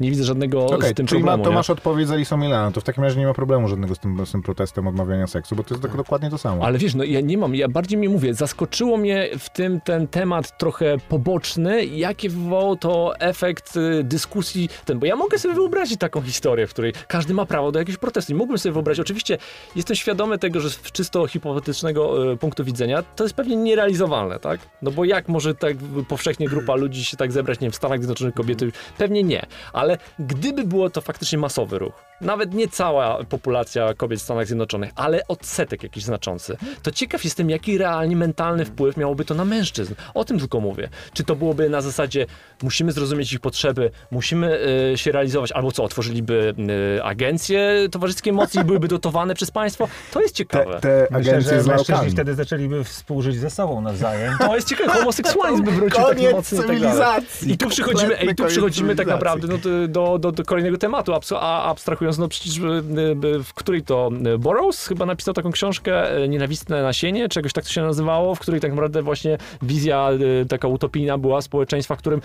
[0.00, 1.44] nie widzę żadnego Okej, z tym czyli ma, problemu.
[1.44, 1.56] to nie?
[1.56, 2.32] masz odpowiedź za Elisą
[2.74, 5.56] to w takim razie nie ma problemu żadnego z tym, z tym protestem odmawiania seksu,
[5.56, 6.64] bo to jest tak dokładnie to samo.
[6.64, 10.08] Ale wiesz, no ja nie mam, ja bardziej mi mówię, zaskoczyło mnie w tym ten
[10.08, 15.71] temat trochę poboczny, jaki wywołał to efekt y, dyskusji ten, bo ja mogę sobie wyobrazić
[15.98, 18.32] taką historię, w której każdy ma prawo do jakiegoś protestu.
[18.32, 19.38] I mógłbym sobie wyobrazić, oczywiście
[19.76, 24.60] jestem świadomy tego, że z czysto hipotetycznego y, punktu widzenia to jest pewnie nierealizowalne, tak?
[24.82, 25.76] No bo jak może tak
[26.08, 28.72] powszechnie grupa ludzi się tak zebrać, nie wiem, w Stanach Zjednoczonych kobiety?
[28.98, 34.22] Pewnie nie, ale gdyby było to faktycznie masowy ruch, nawet nie cała populacja kobiet w
[34.22, 39.34] Stanach Zjednoczonych, ale odsetek jakiś znaczący, to ciekaw jestem, jaki realnie mentalny wpływ miałoby to
[39.34, 39.94] na mężczyzn.
[40.14, 40.88] O tym tylko mówię.
[41.12, 42.26] Czy to byłoby na zasadzie,
[42.62, 44.58] musimy zrozumieć ich potrzeby, musimy
[44.92, 46.54] y, się realizować, albo co, otworzyliby
[46.98, 49.88] y, agencje towarzyskie mocy i byłyby dotowane przez państwo?
[50.12, 50.80] To jest Te, ciekawe.
[50.80, 54.34] te Myślę, agencje że z mężczyźni wtedy zaczęliby współżyć ze sobą nawzajem.
[54.38, 56.42] To jest ciekawe, homoseksualizm by wrócił Koniec tak dalej.
[56.42, 57.52] cywilizacji.
[57.52, 61.64] I tu przychodzimy, ej, tu przychodzimy tak naprawdę no, do, do, do, kolejnego tematu, a
[61.64, 67.28] abstrahując, no przecież y, y, w której to Burroughs chyba napisał taką książkę Nienawistne nasienie,
[67.28, 70.08] czegoś tak to się nazywało, w której tak naprawdę właśnie wizja
[70.48, 72.20] taka utopijna była społeczeństwa, w którym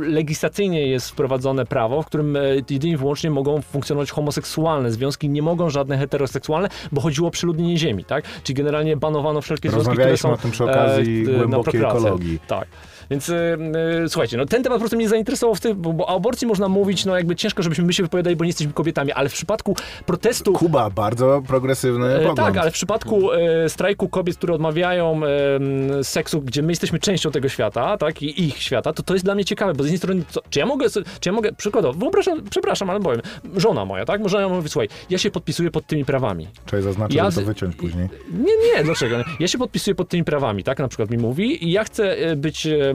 [0.00, 2.38] legislacyjnie jest wprowadzone prawo, w którym
[2.70, 7.76] jedynie i wyłącznie mogą funkcjonować homoseksualne związki, nie mogą żadne heteroseksualne, bo chodziło o przeludnienie
[7.76, 8.24] ziemi, tak?
[8.42, 12.38] Czyli generalnie banowano wszelkie związki, które są o tym przy okazji e, na głębokiej ekologii.
[12.46, 12.68] Tak.
[13.10, 13.58] Więc y,
[14.04, 16.46] y, słuchajcie, no ten temat po prostu mnie zainteresował, w tym, bo, bo o aborcji
[16.46, 19.32] można mówić, no jakby ciężko, żebyśmy my się wypowiadali, bo nie jesteśmy kobietami, ale w
[19.32, 20.52] przypadku protestu...
[20.52, 22.38] Kuba, bardzo progresywny e, pogląd.
[22.38, 25.20] tak, ale w przypadku e, strajku kobiet, które odmawiają
[26.00, 29.24] e, seksu, gdzie my jesteśmy częścią tego świata, tak, i ich świata, to to jest
[29.24, 31.98] dla mnie ciekawe, bo z jednej strony, co, czy ja mogę, czy ja mogę, przykładowo,
[31.98, 33.20] wyobrażam, przepraszam, ale powiem,
[33.56, 37.14] żona moja, tak, może ja mówię, słuchaj, ja się podpisuję pod tymi prawami, Czyli zaznaczę,
[37.14, 38.08] Ja to wyciąć później.
[38.32, 39.16] nie, nie, dlaczego?
[39.40, 42.36] Ja się podpisuję pod tymi prawami, tak na przykład mi mówi i ja chcę e,
[42.36, 42.94] być e,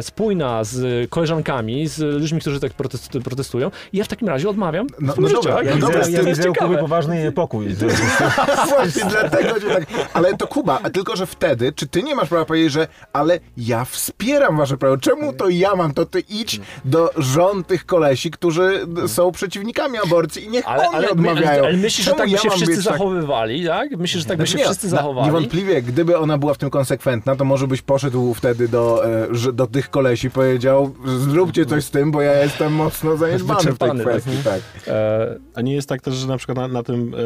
[0.00, 4.86] spójna z koleżankami, z ludźmi, którzy tak protest, protestują i ja w takim razie odmawiam
[5.00, 6.78] No- no dobra, ja Ja dobra, ja Kuby ciekawe.
[6.78, 7.66] poważny niepokój.
[8.68, 9.84] Właśnie dlatego cię tak...
[10.14, 13.38] Ale to Kuba, a tylko, że wtedy, czy ty nie masz prawa powiedzieć, że ale
[13.56, 18.30] ja wspieram wasze prawo, czemu to ja mam, to ty idź do żon tych kolesi,
[18.30, 21.48] którzy są przeciwnikami aborcji i niech Ale, oni ale, odmawiają.
[21.48, 23.90] ale, ale myślisz, że tak by ja się wszyscy tak- zachowywali, tak?
[23.96, 25.26] Myślisz, że tak by Znaczy się nie, wszyscy zachowali?
[25.26, 29.52] Niewątpliwie, gdyby ona była w tym konsekwentna, to może byś poszedł wtedy do, e, że-
[29.52, 33.72] do tych kolesi powiedział, zróbcie coś z tym, bo ja jestem mocno zaniedbany w tej
[33.72, 34.12] Wyczerpany, tak.
[34.12, 34.44] kwestii.
[34.44, 34.60] Tak.
[34.86, 37.18] E, A nie jest tak też, że na przykład na, na tym, e,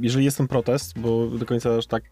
[0.00, 2.02] jeżeli jest ten protest, bo do końca aż tak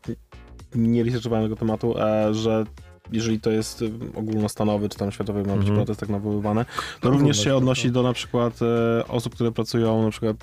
[0.74, 2.64] nie researchowałem tego tematu, e, że
[3.12, 5.76] jeżeli to jest e, ogólnostanowy, czy tam światowy ma być Mhm.
[5.76, 6.64] protest tak nawoływany,
[7.00, 10.36] to również się odnosi do na przykład e, osób, które pracują na przykład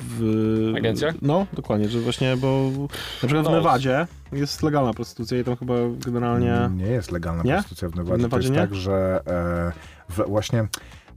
[0.00, 0.72] w...
[0.76, 1.14] Agencjach?
[1.22, 2.70] No, dokładnie, że właśnie, bo
[3.22, 3.56] na przykład w No.
[3.56, 5.74] Nevadzie jest legalna prostytucja i tam chyba
[6.06, 6.70] generalnie...
[6.76, 7.52] Nie jest legalna Nie?
[7.52, 8.12] prostytucja w Nevadzie.
[8.12, 8.60] W To Nevadzie jest nie?
[8.60, 9.72] tak, że e,
[10.12, 10.68] w, właśnie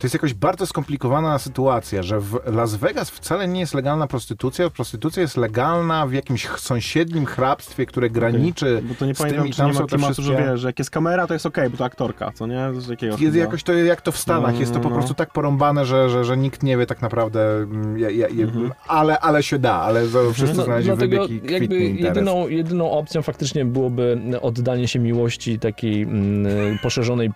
[0.04, 4.70] to jest jakoś bardzo skomplikowana sytuacja, że w Las Vegas wcale nie jest legalna prostytucja.
[4.70, 9.52] Prostytucja jest legalna w jakimś sąsiednim hrabstwie, które graniczy Bo to nie z pamiętam, i
[9.52, 11.70] czy tam nie ma klimatu, że wszystkie- wiesz, że jak jest kamera, to jest okej,
[11.70, 12.70] bo to aktorka, co nie?
[12.78, 14.96] Z jakiego Jest jakoś to jak to w Stanach, No, jest to po no.
[14.96, 18.44] prostu tak porąbane, że, że, że nikt nie wie tak naprawdę, mm, ja, ja, ja,
[18.46, 18.72] Mhm.
[18.88, 22.06] ale, ale się da, ale za- wszyscy No, znaleźli dlatego wybieg i jakby interes.
[22.08, 27.30] jedyną, jedyną opcją faktycznie byłoby oddanie się miłości takiej mm, poszerzonej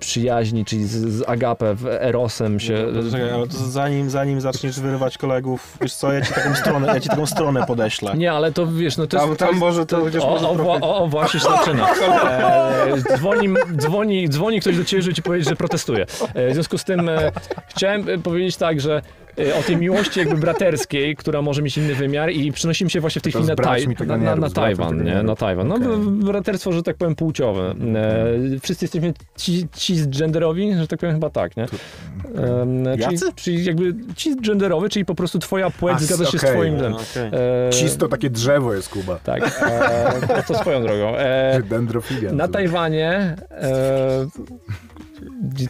[0.00, 2.86] przyjaźni, czyli z, z Agapę, w Erosem się...
[2.92, 6.54] No, to, czekaj, ale to zanim, zanim zaczniesz wyrywać kolegów, wiesz co, ja ci taką
[6.54, 8.16] stronę, ja ci taką stronę podeślę.
[8.16, 9.38] Nie, ale to wiesz, no to jest...
[9.38, 10.70] Tam, może to o, może o, trochę...
[10.70, 11.88] o, o, właśnie się zaczyna.
[12.30, 16.06] E, dzwoni, dzwoni, dzwoni ktoś do ciebie, żeby ci powiedzieć, że protestuje.
[16.34, 17.32] E, w związku z tym e,
[17.68, 19.02] chciałem powiedzieć tak, że
[19.58, 23.22] o tej miłości jakby braterskiej, która może mieć inny wymiar i przenosimy się właśnie w
[23.22, 25.22] tej To chwili na, z taj, na, na, na z Tajwan, nie.
[25.22, 25.68] Na Tajwan.
[25.68, 25.88] No, Okej.
[25.88, 27.74] b- braterstwo, że tak powiem, płciowe.
[27.94, 31.62] E, wszyscy jesteśmy ci, cisgenderowi, że tak powiem chyba tak, nie?
[31.64, 33.32] Em, czyli, Jacy?
[33.36, 36.54] czyli jakby cisgenderowy, czyli po prostu twoja płeć A, zgadza się z okej.
[36.54, 36.76] twoim...
[36.76, 37.30] No, okej.
[37.68, 39.16] E, Cisto takie drzewo jest Kuba.
[39.24, 39.62] Tak,
[40.28, 41.16] e, to swoją drogą.
[41.16, 42.32] E, Dendrofilia.
[42.32, 42.48] na.
[42.48, 44.26] Tajwanie e,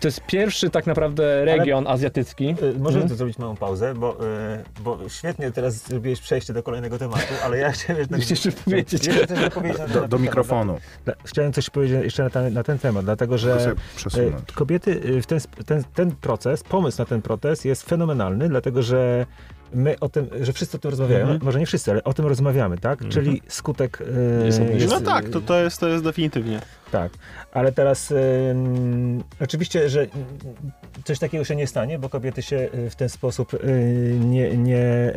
[0.00, 2.54] To jest pierwszy tak naprawdę region azjatycki.
[2.62, 6.98] Y, Możemy tu zrobić małą pauzę, bo, y, bo świetnie teraz zrobiłeś przejście do kolejnego
[6.98, 8.30] tematu, ale ja chciałem jednak...
[8.30, 9.06] Jeszcze powiedzieć.
[9.06, 10.78] Jeszcze coś dopowiedzieć Do, do mikrofonu.
[11.24, 13.74] Chciałem coś powiedzieć jeszcze na ten, na ten temat, dlatego że
[14.16, 19.26] y, kobiety, w ten, ten, ten proces, pomysł na ten proces jest fenomenalny, dlatego że
[19.74, 21.40] my o tym, że wszyscy o tym rozmawiają, Mhm.
[21.42, 22.92] może nie wszyscy, ale o tym rozmawiamy, tak?
[23.02, 23.10] Mhm.
[23.10, 25.00] Czyli skutek y, Jest obniżony.
[25.00, 26.60] No tak, to, to, jest, to jest definitywnie.
[26.92, 27.12] Tak,
[27.52, 28.10] ale teraz
[28.50, 30.06] ym, oczywiście, że
[31.04, 33.58] coś takiego się nie stanie, bo kobiety się y, w ten sposób y,
[34.20, 35.12] nie, nie,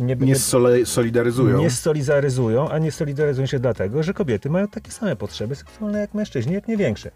[0.00, 0.36] nie, Nie
[0.84, 1.58] solidaryzują.
[1.58, 6.14] nie solidaryzują, a nie solidaryzują się dlatego, że kobiety mają takie same potrzeby seksualne jak
[6.14, 7.10] mężczyźni, jak nie większe.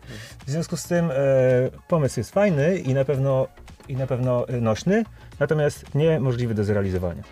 [0.46, 1.14] W związku z tym e,
[1.88, 3.48] pomysł jest fajny i na pewno,
[3.88, 5.04] i na pewno y, nośny,
[5.40, 7.22] natomiast niemożliwy do zrealizowania.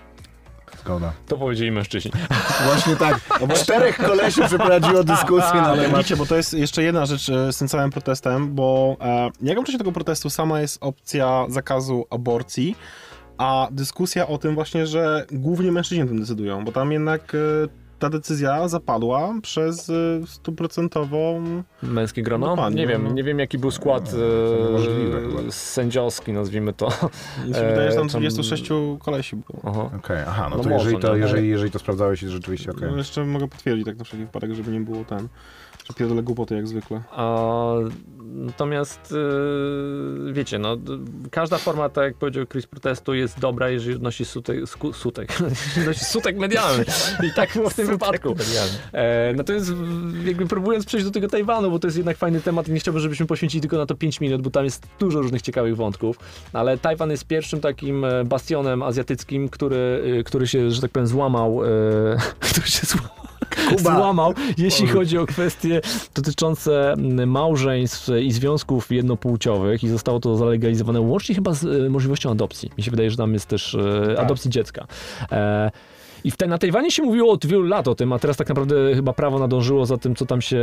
[0.81, 1.13] Zgoda.
[1.29, 2.11] To powiedzieli mężczyźni.
[2.67, 3.21] Właśnie tak.
[3.55, 5.97] Czterech kolesi przeprowadziło dyskusję na temat...
[5.97, 9.65] widzicie, bo to jest jeszcze jedna rzecz e, z tym całym protestem, bo e, jaką
[9.65, 12.77] czasie tego protestu sama jest opcja zakazu aborcji,
[13.39, 17.39] a dyskusja o tym właśnie, że głównie mężczyźni o tym decydują, bo tam jednak e,
[17.99, 19.93] ta decyzja zapadła przez e,
[20.27, 21.43] stuprocentową...
[21.83, 22.71] Męskie grono?
[22.71, 23.11] Nie wiem, no.
[23.13, 24.13] nie wiem jaki był skład
[24.69, 25.51] e, Możliwe chyba.
[25.51, 26.87] sędziowski, nazwijmy to.
[27.47, 29.63] Mi się wydaje, że tam E, tam- 26 kolesi było.
[29.65, 29.91] Aha.
[29.99, 31.17] Okej, aha, no, No to, może, jeżeli, to no.
[31.17, 32.89] jeżeli, jeżeli to sprawdzałeś, to rzeczywiście okej.
[32.91, 35.29] No, jeszcze mogę potwierdzić tak na wszelki wypadek, żeby nie było ten,
[35.95, 37.03] pierdolę głupoty jak zwykle.
[37.11, 37.73] A,
[38.37, 39.15] natomiast
[40.29, 40.77] e, wiecie, no,
[41.31, 45.39] każda forma, tak jak powiedział Chris, protestu jest dobra, jeżeli nosi sutek, sku, sutek,
[45.87, 46.85] nosi sutek medialny.
[47.23, 48.37] I tak było w tym wypadku.
[48.93, 49.73] E, natomiast
[50.25, 53.03] jakby próbując przejść do tego Tajwanu, bo to jest jednak fajny temat i nie chciałbym,
[53.03, 56.19] żebyśmy poświęcili tylko na to 5 minut, bo tam jest dużo różnych ciekawych wątków,
[56.53, 61.07] ale Tajwan jest pierwszym takim e, bastionem azjatyckim, który, e, który się, że tak powiem,
[61.07, 61.69] złamał, e,
[62.51, 63.36] który się złamał
[63.69, 63.97] Kuba.
[63.97, 65.81] złamał, jeśli chodzi o kwestie
[66.15, 72.31] dotyczące mm, małżeństw i związków jednopłciowych i zostało to zalegalizowane łącznie chyba z e, możliwością
[72.31, 72.71] adopcji.
[72.79, 74.25] Mi się wydaje, że tam jest też e, Tak.
[74.25, 74.87] adopcji dziecka.
[76.27, 78.49] I w te, na Tajwanie się mówiło od wielu lat o tym, a teraz tak
[78.49, 80.59] naprawdę chyba prawo nadążyło za tym, co tam się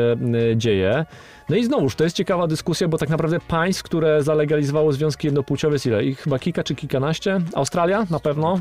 [0.51, 1.05] e, dzieje.
[1.49, 5.75] No i znowuż, to jest ciekawa dyskusja, bo tak naprawdę państw, które zalegalizowało związki jednopłciowe
[5.75, 6.03] jest ile?
[6.05, 7.39] Ich chyba kilka czy kilkanaście?
[7.55, 8.53] Australia na pewno.
[8.55, 8.59] E,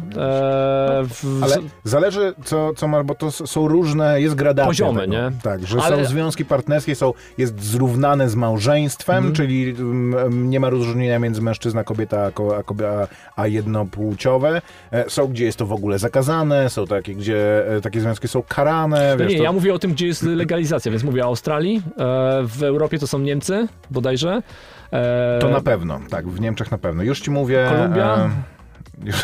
[1.05, 5.13] w, Ale zależy, co, co ma, bo to są różne, jest gradacja Poziomy, tego.
[5.13, 5.31] nie?
[5.43, 9.35] Tak, że Ale- są związki partnerskie, są, jest zrównane z małżeństwem, Mhm.
[9.35, 12.29] czyli mm, nie ma rozróżnienia między mężczyzna, kobieta, a,
[12.87, 13.07] a,
[13.43, 14.63] a jednopłciowe.
[14.93, 18.43] E, Są, gdzie jest to w ogóle zakazane, są takie, gdzie e, takie związki są
[18.43, 19.11] karane.
[19.11, 21.77] No wiesz, nie, to, ja mówię o tym, gdzie jest legalizacja, więc mówię o Australii,
[21.77, 21.83] e,
[22.43, 24.43] w Europie to są Niemcy bodajże.
[24.93, 27.03] E, to na pewno, tak, w Niemczech na pewno.
[27.03, 27.67] Już ci mówię...
[27.71, 28.17] Kolumbia?
[28.17, 28.31] E,
[29.07, 29.23] już,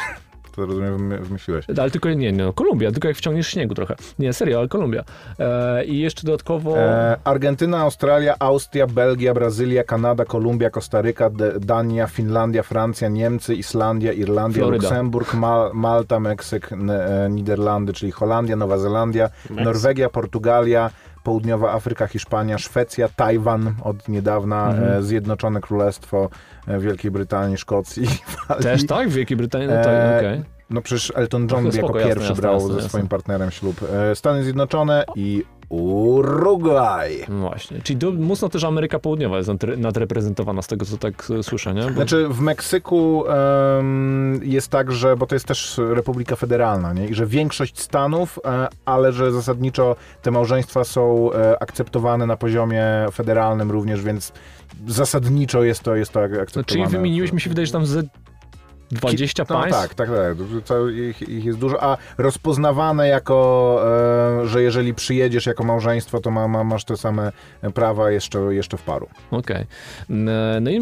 [0.59, 1.65] to rozumiem, wymy- wymyśliłeś.
[1.79, 3.95] Ale tylko, nie, nie, no, Kolumbia, tylko jak wciągniesz śniegu trochę.
[4.19, 5.05] Nie, serio, ale Kolumbia.
[5.39, 6.79] E, I jeszcze dodatkowo...
[6.79, 14.13] E, Argentyna, Australia, Austria, Belgia, Brazylia, Kanada, Kolumbia, Kostaryka, D- Dania, Finlandia, Francja, Niemcy, Islandia,
[14.13, 14.89] Irlandia, Floryda.
[14.89, 19.65] Luksemburg, Mal- Malta, Meksyk, N- e, Niderlandy, czyli Holandia, Nowa Zelandia, Meksyk.
[19.65, 20.91] Norwegia, Portugalia,
[21.29, 24.93] Południowa Afryka, Hiszpania, Szwecja, Tajwan od niedawna, Mhm.
[24.99, 26.29] e, Zjednoczone Królestwo
[26.69, 28.09] e, Wielkiej Brytanii, Szkocji
[28.49, 28.63] Walii.
[28.63, 29.09] Też tak?
[29.09, 29.69] W Wielkiej Brytanii?
[29.69, 30.43] No tak, okej.
[30.71, 33.81] No przecież Elton John jako jasne, pierwszy jasne, brał jasne, ze swoim partnerem ślub.
[34.15, 37.25] Stany Zjednoczone i Urugwaj.
[37.29, 41.29] No Właśnie, czyli do, mocno też Ameryka Południowa jest nadre- nadreprezentowana z tego, co tak
[41.39, 41.83] e, słyszę, nie?
[41.83, 47.09] Bo, Znaczy w Meksyku em, jest tak, że, bo to jest też Republika Federalna, nie?
[47.09, 52.85] I że większość stanów, e, ale że zasadniczo te małżeństwa są e, akceptowane na poziomie
[53.13, 54.33] federalnym również, więc
[54.87, 56.65] zasadniczo jest to, jest to no, akceptowane.
[56.65, 58.03] czyli wymieniłeś, mi się wydaje, że tam ze
[58.91, 59.81] 20 no, państw?
[59.81, 60.79] tak, tak, tak.
[61.11, 63.81] Ich, ich jest dużo, a rozpoznawane jako,
[64.43, 67.33] e, że jeżeli przyjedziesz jako małżeństwo, to ma, ma, masz te same
[67.75, 69.09] prawa jeszcze, jeszcze w paru.
[69.31, 69.67] Okej.
[70.11, 70.81] N- No i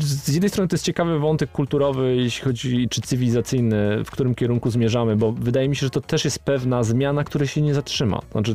[0.00, 4.70] z jednej strony to jest ciekawy wątek kulturowy, jeśli chodzi, czy cywilizacyjny, w którym kierunku
[4.70, 8.20] zmierzamy, bo wydaje mi się, że to też jest pewna zmiana, która się nie zatrzyma.
[8.32, 8.54] Znaczy,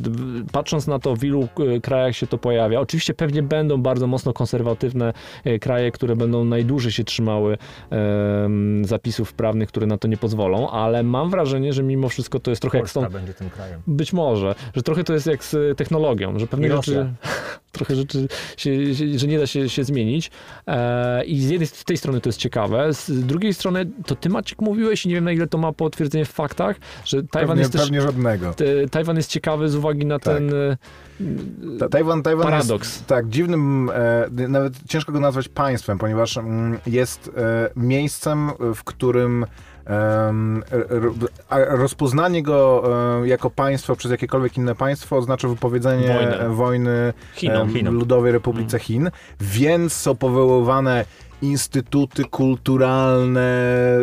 [0.52, 4.32] patrząc na to, w ilu e, krajach się to pojawia, oczywiście pewnie będą bardzo mocno
[4.32, 5.12] konserwatywne
[5.44, 7.58] e, kraje, które będą najdłużej się trzymały
[7.90, 12.50] em, zapisów prawnych, które na to nie pozwolą, ale mam wrażenie, że mimo wszystko to
[12.50, 13.80] jest trochę jak z tą Polska będzie tym krajem.
[13.86, 17.12] być może, że trochę to jest jak z technologią, że pewne I rzeczy, Rosja.
[17.72, 20.30] trochę rzeczy, się, się, że nie da się, się zmienić.
[20.66, 24.28] E, I z jednej z tej strony to jest ciekawe, z drugiej strony to ty
[24.28, 27.60] Maciek mówiłeś i nie wiem na ile to ma potwierdzenie w faktach, że Tajwan Pewnie,
[27.60, 27.82] jest też...
[27.82, 28.54] pewnie żadnego.
[28.54, 30.34] te- Tajwan jest ciekawy z uwagi na Tak.
[30.34, 30.76] ten y,
[31.78, 32.88] Ta, Tajwan, Tajwan paradoks.
[32.88, 38.84] jest tak dziwnym, e, nawet ciężko go nazwać państwem, ponieważ mm, jest e, miejscem, w
[38.84, 39.46] którym
[41.50, 42.82] rozpoznanie go
[43.24, 46.40] jako państwo przez jakiekolwiek inne państwo oznacza wypowiedzenie Wojnę.
[46.40, 47.94] e, wojny Chinom.
[47.94, 51.04] Ludowej Republice Chin, więc są powoływane
[51.42, 53.52] instytuty kulturalne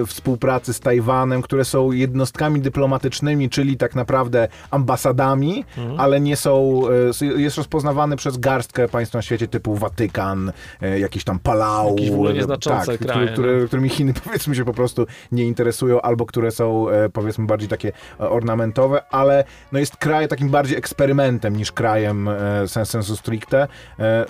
[0.08, 6.00] współpracy z Tajwanem, które są jednostkami dyplomatycznymi, czyli tak naprawdę ambasadami, Mhm.
[6.00, 6.82] ale nie są,
[7.22, 11.90] e, jest rozpoznawany przez garstkę państw na świecie typu Watykan, e, jakiś tam Palau.
[11.90, 13.68] Jakieś w ogóle e, nieznaczące tak, kraje, które, no.
[13.68, 19.02] którymi Chiny powiedzmy się po prostu nie interesują, albo które są powiedzmy bardziej takie ornamentowe,
[19.12, 22.30] ale no jest kraj takim bardziej eksperymentem niż krajem
[22.68, 23.68] sens sensu stricte,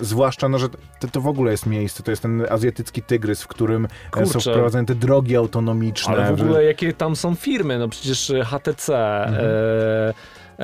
[0.00, 0.68] zwłaszcza, no, że
[1.00, 4.32] to, to w ogóle jest miejsce, to jest ten azjatycki tygrys, w którym e, są
[4.32, 4.50] Kurczę.
[4.50, 6.12] wprowadzane te drogi autonomiczne.
[6.12, 7.78] Ale w ogóle jakie tam są firmy?
[7.78, 9.44] No przecież e, HTC, Mhm.
[9.44, 10.14] e,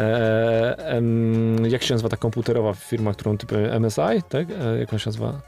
[0.01, 4.46] e, em, jak się nazywa ta komputerowa firma, którą typy MSI, tak?
[4.51, 5.40] E, jak on się nazywa?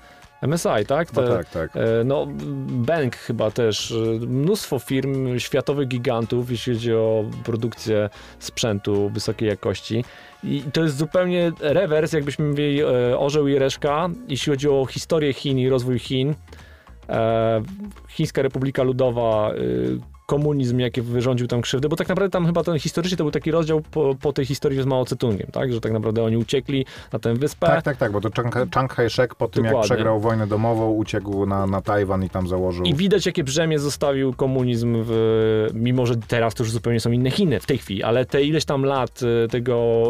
[0.43, 1.13] MSI, tak?
[1.13, 1.71] No Te- tak, tak.
[1.77, 2.27] E, No,
[2.69, 10.05] Bank chyba też, e, mnóstwo firm, światowych gigantów, jeśli chodzi o produkcję sprzętu wysokiej jakości.
[10.45, 15.33] I to jest zupełnie rewers, jakbyśmy mówili e, orzeł i reszka, jeśli chodzi o historię
[15.33, 16.35] Chin i rozwój Chin.
[17.09, 17.63] E,
[18.09, 22.79] Chińska Republika Ludowa, e, komunizm, jaki wyrządził tam krzywdę, bo tak naprawdę tam chyba ten
[22.79, 25.73] historycznie to był taki rozdział po, po tej historii z Mao Tse-tungiem, tak?
[25.73, 27.67] Że tak naprawdę oni uciekli na tę wyspę.
[27.67, 29.97] Tak, tak, tak, bo to Chiang, Chiang Kai-shek po tym, jak Dokładnie.
[29.97, 32.85] przegrał wojnę domową, uciekł na, na Tajwan i tam założył...
[32.85, 37.31] I widać, jakie brzemię zostawił komunizm, w, mimo że teraz to już zupełnie są inne
[37.31, 40.07] Chiny w tej chwili, ale te ileś tam lat y, tego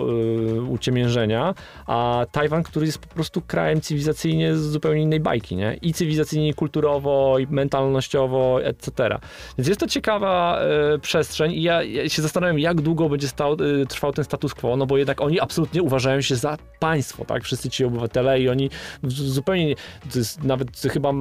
[0.56, 1.54] y, uciemiężenia,
[1.86, 5.78] a Tajwan, który jest po prostu krajem cywilizacyjnie z zupełnie innej bajki, nie?
[5.82, 9.18] I cywilizacyjnie, i kulturowo, i mentalnościowo, etc.
[9.58, 10.60] Więc jest to ciekawa
[10.94, 14.54] y, przestrzeń i ja, ja się zastanawiam, jak długo będzie stał, y, trwał ten status
[14.54, 17.44] quo, no bo jednak oni absolutnie uważają się za państwo, tak?
[17.44, 18.70] Wszyscy ci obywatele i oni
[19.08, 19.74] zupełnie,
[20.14, 21.12] jest nawet chyba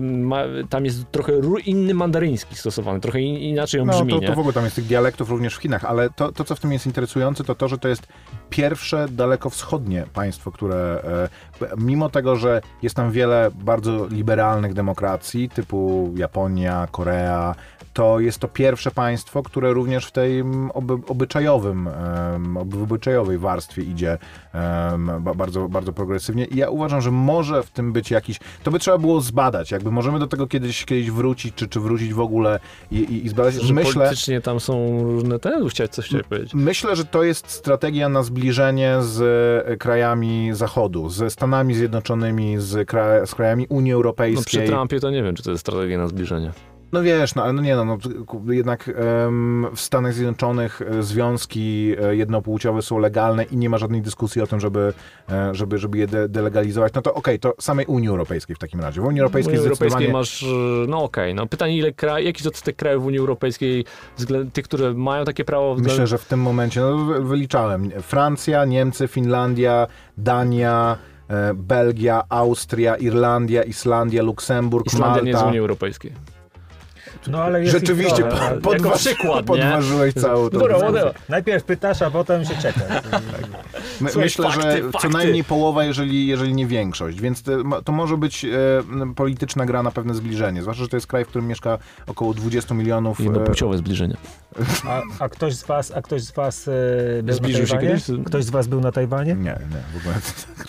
[0.00, 1.32] ma, tam jest trochę
[1.64, 4.76] inny mandaryński stosowany, trochę in, inaczej on No, brzmi, to, to w ogóle tam jest
[4.76, 7.68] tych dialektów również w Chinach, ale to, to, co w tym jest interesujące, to to,
[7.68, 8.06] że to jest
[8.50, 11.00] pierwsze dalekowschodnie państwo, które
[11.62, 17.54] e, mimo tego, że jest tam wiele bardzo liberalnych demokracji, typu Japonia, Korea,
[17.92, 21.88] to jest to pierwsze państwo, które również w tej oby, obyczajowym,
[22.80, 24.18] obyczajowej warstwie idzie
[25.34, 26.44] bardzo, bardzo progresywnie.
[26.44, 28.40] I ja uważam, że może w tym być jakiś.
[28.62, 29.70] To by trzeba było zbadać.
[29.70, 33.28] Jakby możemy do tego kiedyś, kiedyś wrócić, czy, czy wrócić w ogóle i, i, i
[33.28, 33.54] zbadać.
[33.54, 36.54] Że Myślę, politycznie tam są różne te, chciałeś coś chciałeś powiedzieć.
[36.54, 39.22] Myślę, że to jest strategia na zbliżenie z
[39.66, 42.90] e, krajami Zachodu, ze Stanami Zjednoczonymi, z,
[43.30, 44.68] z krajami Unii No przy Europejskiej.
[44.68, 46.52] Trumpie to nie wiem, czy to jest strategia na zbliżenie.
[46.92, 47.98] No wiesz, no ale no nie no, no
[48.52, 48.88] jednak
[49.26, 54.42] em, w Stanach Zjednoczonych e, związki e, jednopłciowe są legalne i nie ma żadnej dyskusji
[54.42, 54.92] o tym, żeby,
[55.30, 56.92] e, żeby, żeby je de delegalizować.
[56.94, 59.00] No to okej, to samej Unii Europejskiej w takim razie.
[59.00, 60.12] W Unii Europejskiej Unii Europejskiej zdecydowanie...
[60.18, 60.44] masz,
[60.88, 63.84] no okej, no pytanie ile krajów, jaki odsetek krajów w Unii Europejskiej,
[64.16, 65.92] względ, tych, które mają takie prawo względem...
[65.94, 69.86] Myślę, że w tym momencie, no wy- wyliczałem, Francja, Niemcy, Finlandia,
[70.18, 70.96] Dania,
[71.54, 75.24] Belgia, Austria, Irlandia, Islandia, Luksemburg, Islandia Malta.
[75.24, 76.12] nie jest w Unii Europejskiej.
[77.26, 79.42] No ale jest Rzeczywiście, po, jako podważ, przykład, nie?
[79.44, 81.00] podważyłeś całą tą ładnie.
[81.28, 82.80] Najpierw pytasz, a potem się czeka.
[84.00, 85.08] My, Słuchaj, myślę, fakty, że co fakty.
[85.08, 88.48] najmniej połowa, jeżeli, jeżeli nie większość, więc to, to może być e,
[89.16, 92.74] polityczna gra na pewne zbliżenie, zwłaszcza, że to jest kraj, w którym mieszka około 20
[92.74, 93.20] milionów...
[93.20, 94.16] e, Jednopłciowe zbliżenie.
[94.86, 98.04] A, a ktoś z was, a ktoś z was e, był Zbliżył na się kiedyś?
[98.26, 99.34] Ktoś z was był na Tajwanie?
[99.34, 100.14] Nie, nie, w ogóle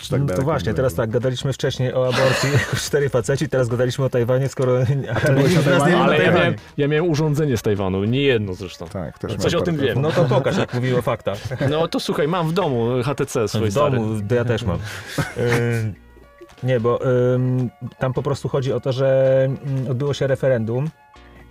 [0.04, 3.48] aż tak no to właśnie, nie teraz tak, gadaliśmy wcześniej o aborcji jako cztery faceci,
[3.48, 4.78] teraz gadaliśmy o Tajwanie, skoro...
[5.24, 5.96] Ale byłeś na Tajwanie?
[5.96, 8.88] Ale ja miałem, ja miałem urządzenie z Tajwanu, nie jedno zresztą.
[8.88, 10.00] Tak, też Coś o tym wiem.
[10.00, 11.38] No to pokaż, jak mówił o faktach.
[11.70, 13.96] No to słuchaj, mam w domu HTC swój w stary.
[13.96, 14.78] domu, ja też mam.
[16.62, 17.00] Nie, bo
[17.34, 20.88] ym, tam po prostu chodzi o to, że ym, odbyło się referendum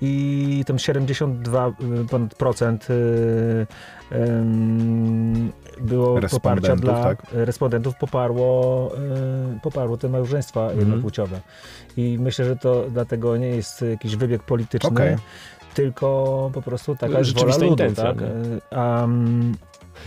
[0.05, 1.73] i tam 72 y,
[2.09, 3.67] ponad procent y,
[4.11, 7.23] ym, było poparcia dla tak?
[7.31, 8.91] respondentów poparło,
[9.57, 10.79] y, poparło te małżeństwa Mhm.
[10.79, 11.41] jednopłciowe.
[11.97, 15.15] I myślę, że to dlatego nie jest jakiś wybieg polityczny, Okej.
[15.73, 17.71] tylko po prostu taka jest wola Rzeczywista ludu.
[17.83, 18.17] intencja, Tak?
[18.71, 19.53] mm,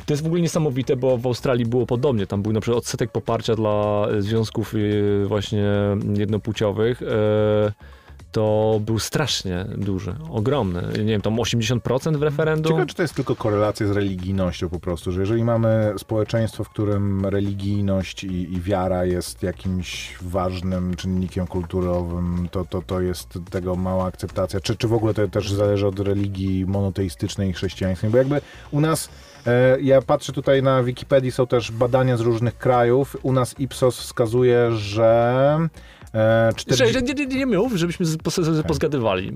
[0.07, 2.27] To jest w ogóle niesamowite, bo w Australii było podobnie.
[2.27, 4.75] Tam był na przykład odsetek poparcia dla związków
[5.27, 5.65] właśnie
[6.15, 7.03] jednopłciowych.
[7.03, 7.73] e,
[8.33, 10.83] To był strasznie duży, ogromny.
[10.99, 12.73] Nie wiem, tam 80% w referendum.
[12.73, 16.69] Ciekawe, czy to jest tylko korelacja z religijnością po prostu, że jeżeli mamy społeczeństwo, w
[16.69, 23.77] którym religijność i, i wiara jest jakimś ważnym czynnikiem kulturowym, to, to, to jest tego
[23.77, 24.61] mała akceptacja.
[24.61, 28.11] Czy, czy w ogóle to też zależy od religii monoteistycznej i chrześcijańskiej?
[28.11, 28.41] Bo jakby
[28.71, 29.09] u nas,
[29.47, 33.17] e, ja patrzę tutaj na Wikipedii, są też badania z różnych krajów.
[33.23, 35.69] U nas Ipsos wskazuje, że
[36.17, 37.03] E, Cześć, 40...
[37.03, 39.33] nie, nie, nie, nie mów, żebyśmy z- pos- pozgadywali.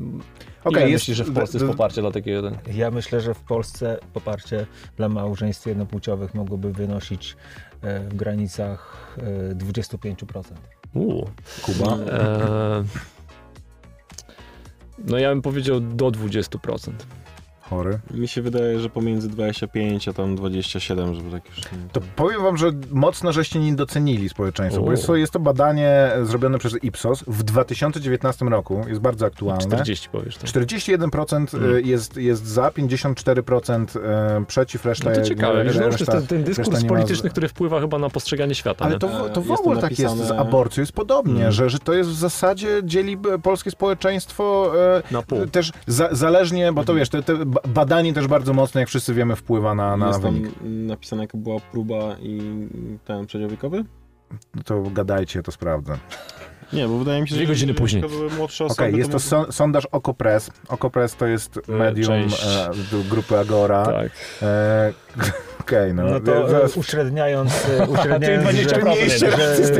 [0.64, 2.50] Okej, Ile jest- myślisz, że w Polsce jest poparcie dla takiego...
[2.50, 2.76] Ten...
[2.76, 4.66] Ja myślę, że w Polsce poparcie
[4.96, 7.36] dla małżeństw jednopłciowych mogłoby wynosić
[7.82, 8.96] e, w granicach
[9.50, 10.42] e, 25%.
[10.94, 11.30] Uuu.
[11.62, 11.96] Kuba.
[11.96, 12.84] E...
[14.98, 16.90] No ja bym powiedział do 20%.
[17.70, 17.98] Chory.
[18.14, 21.60] Mi się wydaje, że pomiędzy 25 a tam 27, żeby tak już...
[21.92, 26.10] To powiem wam, że mocno żeście nie docenili społeczeństwa, bo jest to, jest to badanie
[26.22, 29.62] zrobione przez Ipsos w 2019 roku, jest bardzo aktualne.
[29.62, 30.36] 40 powiesz.
[30.36, 30.50] Tak.
[30.50, 31.74] 41% Mm.
[31.76, 33.96] y, jest, jest za, 54%
[34.42, 36.82] y, przeciw, reszta No to ciekawe, wiesz, no, to jest reszta, ten, ten reszta dyskurs
[36.82, 38.84] ma polityczny, z- który wpływa chyba na postrzeganie świata.
[38.84, 38.98] Ale nie?
[39.00, 41.52] to, w- to w E, jest ogóle tak jest z aborcją, jest podobnie, Mm.
[41.52, 45.46] że, że to jest w zasadzie dzieli polskie społeczeństwo e, Na pół.
[45.46, 47.34] też za, zależnie, bo to wiesz, te, te
[47.68, 50.52] badanie też bardzo mocno, jak wszyscy wiemy, wpływa na, na jest tam wynik.
[50.62, 52.40] napisane, jaka była próba i
[53.04, 53.84] ten przedział wiekowy?
[54.54, 55.98] No To gadajcie, to sprawdzę.
[56.72, 58.02] Nie, bo wydaje mi się, Dwie że godziny jeżeli później.
[58.02, 58.82] to były młodsze osoby.
[58.88, 60.50] Okej, jest to so, sondaż Okopres.
[60.68, 62.44] Okopres to jest medium część.
[62.46, 62.70] e,
[63.11, 63.84] grupy Agora.
[63.86, 64.11] Tak.
[64.42, 64.92] E,
[65.70, 66.04] Okej, no.
[66.04, 69.26] No to zaraz- e, uśredniając, e, uśredniając 20% że,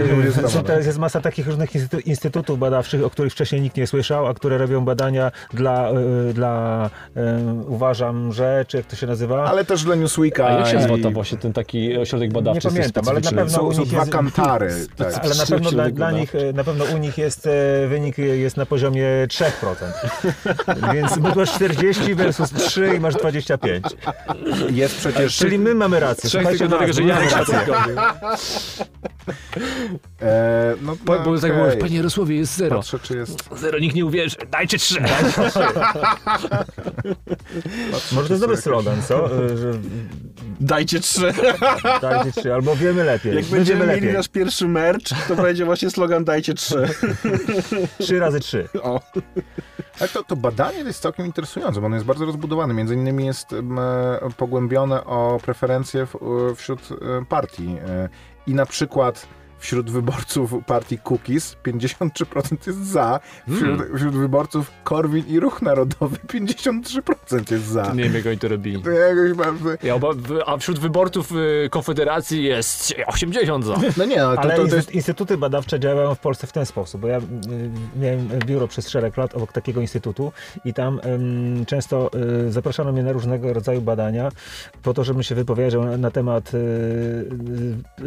[0.01, 3.76] będzie że są teraz jest masa takich różnych instytu- instytutów badawczych, o których wcześniej nikt
[3.76, 6.91] nie słyszał, a które robią badania dla, e, dla
[7.68, 9.45] uważam, że, czy jak to się nazywa?
[9.45, 10.47] Ale też dla Newsweeka.
[10.47, 12.68] A jak się nazywa to właśnie ten taki ośrodek badawczy?
[12.68, 14.70] Nie pamiętam, ale na pewno u Są, są dwa jest- kantary.
[14.97, 15.14] Tak.
[15.24, 17.49] Ale na pewno dla, dla nich, na pewno u nich jest
[17.88, 19.45] wynik jest na poziomie 3%.
[20.95, 23.84] Więc masz 40 versus 3 i masz 25.
[24.70, 25.36] Jest przecież...
[25.36, 26.28] Czyli my mamy rację.
[26.28, 27.59] Trzech Słuchajcie tylko dlatego, że ja mamy nie rację.
[30.22, 32.76] E, no, Bo, no, bo tak mówisz, panie Jarosławie, jest zero.
[32.76, 33.49] Patrzę, czy jest...
[33.57, 34.37] Zero, nikt nie uwierzy.
[34.51, 35.01] Dajcie trzy.
[38.12, 39.45] Może to jest dobry slogan, co?
[39.45, 39.72] E, Że
[40.61, 41.33] Dajcie trzy.
[42.03, 43.35] dajcie 3, albo wiemy lepiej.
[43.37, 44.17] Jak My będziemy wiemy mieli lepiej.
[44.17, 46.89] nasz pierwszy merch, to będzie właśnie slogan dajcie trzy.
[47.99, 48.69] 3 razy 3.
[48.83, 49.01] O.
[50.01, 52.75] Ale to, to badanie jest całkiem interesujące, bo ono jest bardzo rozbudowane.
[52.75, 53.57] Między innymi jest e,
[54.37, 57.77] pogłębione o preferencje w, e, wśród e, partii.
[58.47, 59.27] I na przykład
[59.61, 63.21] wśród wyborców partii Cookies 53% jest za,
[63.57, 67.93] wśród, wśród wyborców Korwin i Ruch Narodowy 53% jest za.
[67.95, 68.83] Nie wiem, jak oni to robili.
[68.83, 69.69] To jakoś bardzo...
[69.83, 70.15] Ja, oba-
[70.47, 73.75] a wśród wyborców y, Konfederacji jest 80 za.
[73.97, 74.93] No nie, ale to, Ale to, to jest...
[74.93, 77.23] instytuty badawcze działają w Polsce w ten sposób, bo ja y,
[77.97, 80.33] miałem biuro przez szereg lat obok takiego instytutu
[80.65, 82.11] i tam ym, często
[82.47, 84.29] y, zapraszano mnie na różnego rodzaju badania
[84.83, 86.59] po to, żebym się wypowiedział na, na temat y,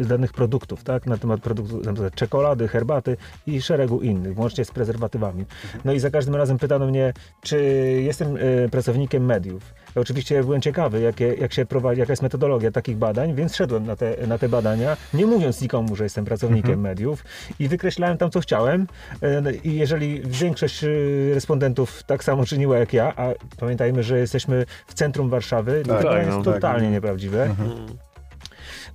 [0.00, 1.06] y, danych produktów, tak?
[1.06, 3.16] Na temat produktów, na przykład czekolady, herbaty
[3.46, 5.44] i szeregu innych, łącznie z prezerwatywami.
[5.84, 7.62] No i za każdym razem pytano mnie, czy
[8.04, 9.74] jestem y, pracownikiem mediów.
[9.96, 13.86] Ja oczywiście byłem ciekawy, jakie, jak się prowadzi, jaka jest metodologia takich badań, więc szedłem
[13.86, 17.24] na te, na te badania, nie mówiąc nikomu, że jestem pracownikiem mediów
[17.58, 18.86] i wykreślałem tam, co chciałem.
[19.20, 20.88] E, no I jeżeli większość e,
[21.34, 23.28] respondentów tak samo czyniła jak ja, a
[23.60, 26.92] pamiętajmy, że jesteśmy w centrum Warszawy, Tak, to tak, jest no, totalnie tak.
[26.92, 27.54] nieprawdziwe.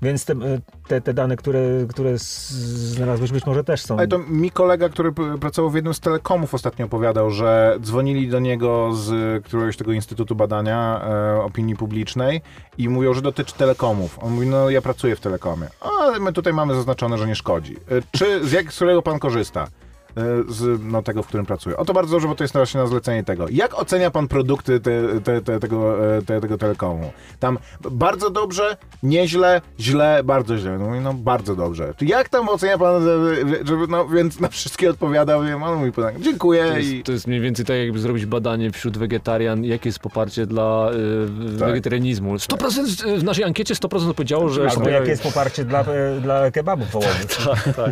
[0.01, 0.35] Więc te,
[0.87, 3.97] te, te dane, które, które znalazłeś, być może też są.
[3.97, 8.39] Ale to mi kolega, który pracował w jednym z telekomów ostatnio opowiadał, że dzwonili do
[8.39, 12.41] niego z któregoś tego Instytutu Badania e, Opinii Publicznej
[12.77, 14.19] i mówią, że dotyczy telekomów.
[14.21, 15.67] On mówi, no ja pracuję w telekomie.
[15.81, 17.75] Ale my tutaj mamy zaznaczone, że nie szkodzi.
[17.75, 17.77] E,
[18.11, 19.67] czy z, jak, z którego pan korzysta?
[20.17, 20.21] E,
[20.53, 21.77] Z no, tego, w którym pracuje.
[21.77, 23.45] O to bardzo dobrze, bo to jest właśnie na zlecenie tego.
[23.51, 27.11] Jak ocenia pan produkty te, te, te, tego, e, te, tego telekomu?
[27.39, 27.57] Tam
[27.91, 30.77] bardzo dobrze, nieźle, źle, bardzo źle.
[30.77, 31.93] No, no bardzo dobrze.
[31.97, 33.03] To Jak tam ocenia pan,
[33.63, 36.17] żeby, no więc na wszystkie odpowiada, wiem, on mówi pytanie.
[36.21, 36.91] Dziękuję To i...
[36.93, 40.91] jest, to jest mniej więcej tak, jakby zrobić badanie wśród wegetarian, jakie jest poparcie dla
[41.55, 41.67] y, Tak.
[41.67, 42.35] wegetarianizmu.
[42.35, 44.69] 100% w naszej ankiecie 100% powiedziało, że...
[44.69, 45.85] Albo jakie jest poparcie dla,
[46.21, 47.25] dla kebabów wołowych.
[47.45, 47.91] Tak, tak.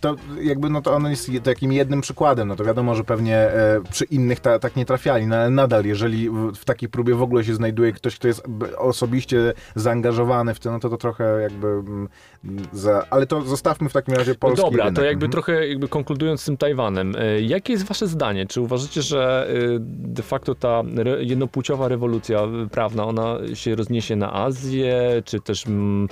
[0.00, 3.80] To jakby no to on jest takim jednym przykładem, no to wiadomo, że pewnie e,
[3.90, 7.44] przy innych ta, tak nie trafiali, no ale nadal, jeżeli w, takiej próbie w ogóle
[7.44, 8.42] się znajduje ktoś, kto jest
[8.78, 12.08] osobiście zaangażowany w to, no to to trochę jakby mm,
[12.72, 13.06] za...
[13.10, 14.96] Ale to zostawmy w takim razie No polski dobra, rynek.
[14.96, 15.32] to jakby Mhm.
[15.32, 18.46] trochę jakby konkludując z tym Tajwanem, y, jakie jest wasze zdanie?
[18.46, 20.82] Czy uważacie, że y, de facto ta
[21.20, 26.08] jednopłciowa rewolucja prawna, ona się rozniesie na Azję, czy też mm,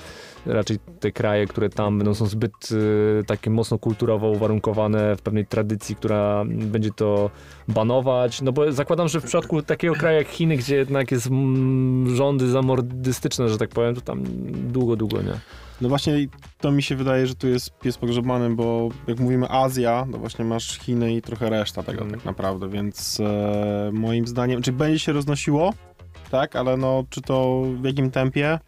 [0.46, 5.46] raczej te kraje, które tam będą są zbyt y, takie mocno kulturowo uwarunkowane w pewnej
[5.46, 7.30] tradycji, która będzie to
[7.68, 8.42] banować?
[8.42, 12.50] No bo zakładam, że w przypadku takiego kraju jak Chiny, gdzie jednak jest mm, rządy
[12.50, 14.24] zamordystyczne, że tak powiem, to tam
[14.72, 15.34] długo, długo nie.
[15.80, 16.26] No właśnie
[16.60, 20.44] to mi się wydaje, że tu jest pies pogrzebany, bo jak mówimy Azja, to właśnie
[20.44, 22.14] masz Chiny i trochę reszta tego Mm.
[22.14, 25.74] tak naprawdę, więc e, moim zdaniem, czy będzie się roznosiło,
[26.30, 28.58] tak, ale no czy to w jakim tempie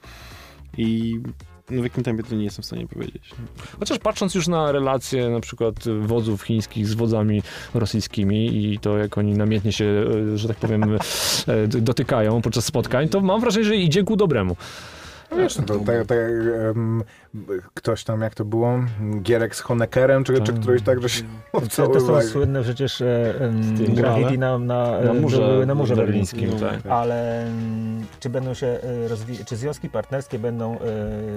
[0.78, 1.20] i
[1.71, 3.31] No, w jakim tempie to nie jestem w stanie powiedzieć.
[3.79, 7.43] Chociaż patrząc już na relacje na przykład wodzów chińskich z wodzami
[7.75, 9.85] rosyjskimi i to jak oni namiętnie się,
[10.35, 14.57] e, że tak powiem, e, dotykają podczas spotkań, to mam wrażenie, że idzie ku dobremu.
[15.37, 17.03] Wiesz, no to tak, tak em,
[17.74, 18.78] ktoś tam, jak to było,
[19.22, 21.22] Gierek z Honeckerem, czy, czy któryś tak, że się
[21.76, 23.35] To, to są słynne przecież e,
[23.89, 26.82] graffiti na, na, Na e, murze na murze berlińskim, berlińskim.
[26.82, 26.93] tak.
[26.93, 30.78] Ale mm, czy będą się e, rozwijać, czy związki partnerskie będą...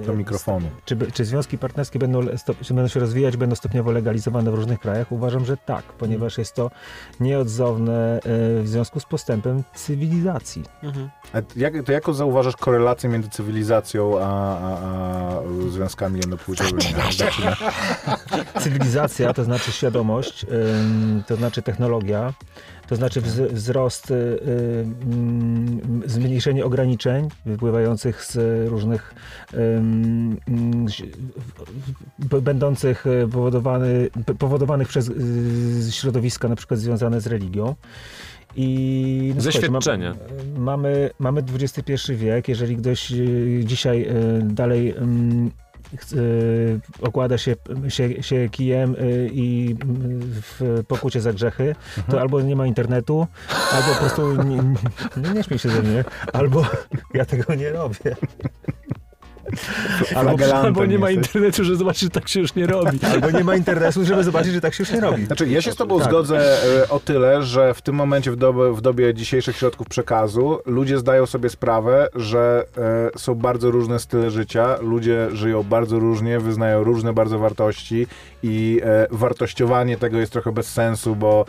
[0.02, 0.66] e, Do mikrofonu.
[0.84, 2.20] Czy, czy związki partnerskie będą,
[2.62, 5.12] czy będą się rozwijać, będą stopniowo legalizowane w różnych krajach?
[5.12, 6.70] Uważam, że tak, ponieważ jest to
[7.20, 8.20] nieodzowne e,
[8.62, 10.62] w związku z postępem cywilizacji.
[11.32, 15.40] A jak, to jaką zauważasz korelację między cywilizacją a, a, a
[15.88, 16.82] związkami jednopłciowymi?
[17.16, 17.56] Zaczyna-
[18.62, 20.46] Cywilizacja to znaczy świadomość,
[21.26, 22.34] to znaczy technologia,
[22.88, 24.38] to znaczy wz- wzrost, y,
[26.06, 28.36] zmniejszenie ograniczeń wypływających z
[28.68, 29.14] różnych
[32.42, 37.74] będących y, powodowany, powodowanych przez y, środowiska na przykład związane z religią.
[38.56, 40.12] I no, słuchajcie, Zaświadczenie.
[40.54, 43.12] Mam, mamy, mamy XXI wiek, jeżeli ktoś
[43.64, 44.08] dzisiaj
[44.44, 44.94] dalej
[47.00, 47.56] okłada się,
[47.88, 49.76] się, się kijem y, i y,
[50.42, 51.74] w pokucie za grzechy,
[52.10, 53.26] to albo nie ma internetu,
[53.72, 54.56] albo po prostu nie,
[55.16, 56.66] nie, nie śmiej się ze mnie, albo
[57.14, 58.16] ja tego nie robię.
[60.54, 62.98] Albo, nie ma internetu, że zobaczysz, że tak się już nie robi.
[63.12, 65.26] Albo nie ma internetu, żeby zobaczyć, że tak się już nie robi.
[65.26, 66.08] Znaczy, ja się z tobą Tak.
[66.08, 66.38] zgodzę
[66.82, 70.98] e, o tyle, że w tym momencie, w dobie, w dobie dzisiejszych środków przekazu, ludzie
[70.98, 72.64] zdają sobie sprawę, że
[73.14, 78.06] e, są bardzo różne style życia, ludzie żyją bardzo różnie, wyznają różne bardzo wartości
[78.42, 81.44] i e, wartościowanie tego jest trochę bez sensu, bo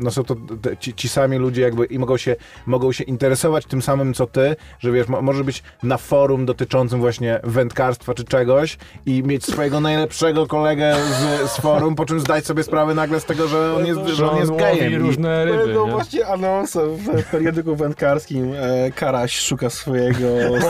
[0.00, 2.36] no są to te, ci, ci sami ludzie jakby i mogą się,
[2.66, 7.00] mogą się interesować tym samym, co ty, że wiesz, mo, może być na forum dotyczącym
[7.00, 12.46] właśnie wędkarstwa czy czegoś i mieć swojego najlepszego kolegę z, z forum, po czym zdać
[12.46, 14.92] sobie sprawę nagle z tego, że on jest, że on jest gejem.
[14.92, 15.90] I, różne ryby, nie?
[15.90, 18.52] właśnie anonse w periodyku wędkarskim.
[18.54, 20.26] E, Karaś szuka swojego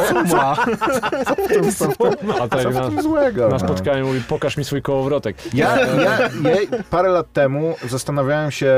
[0.08, 0.56] suma.
[2.40, 3.42] A tak co w na, tym złego?
[3.42, 3.58] na no?
[3.58, 5.36] spotkaniu mówi, pokaż mi swój kołowrotek.
[5.54, 6.18] Ja, ja,
[6.50, 6.58] ja
[6.90, 8.72] parę lat temu zastanawiałem się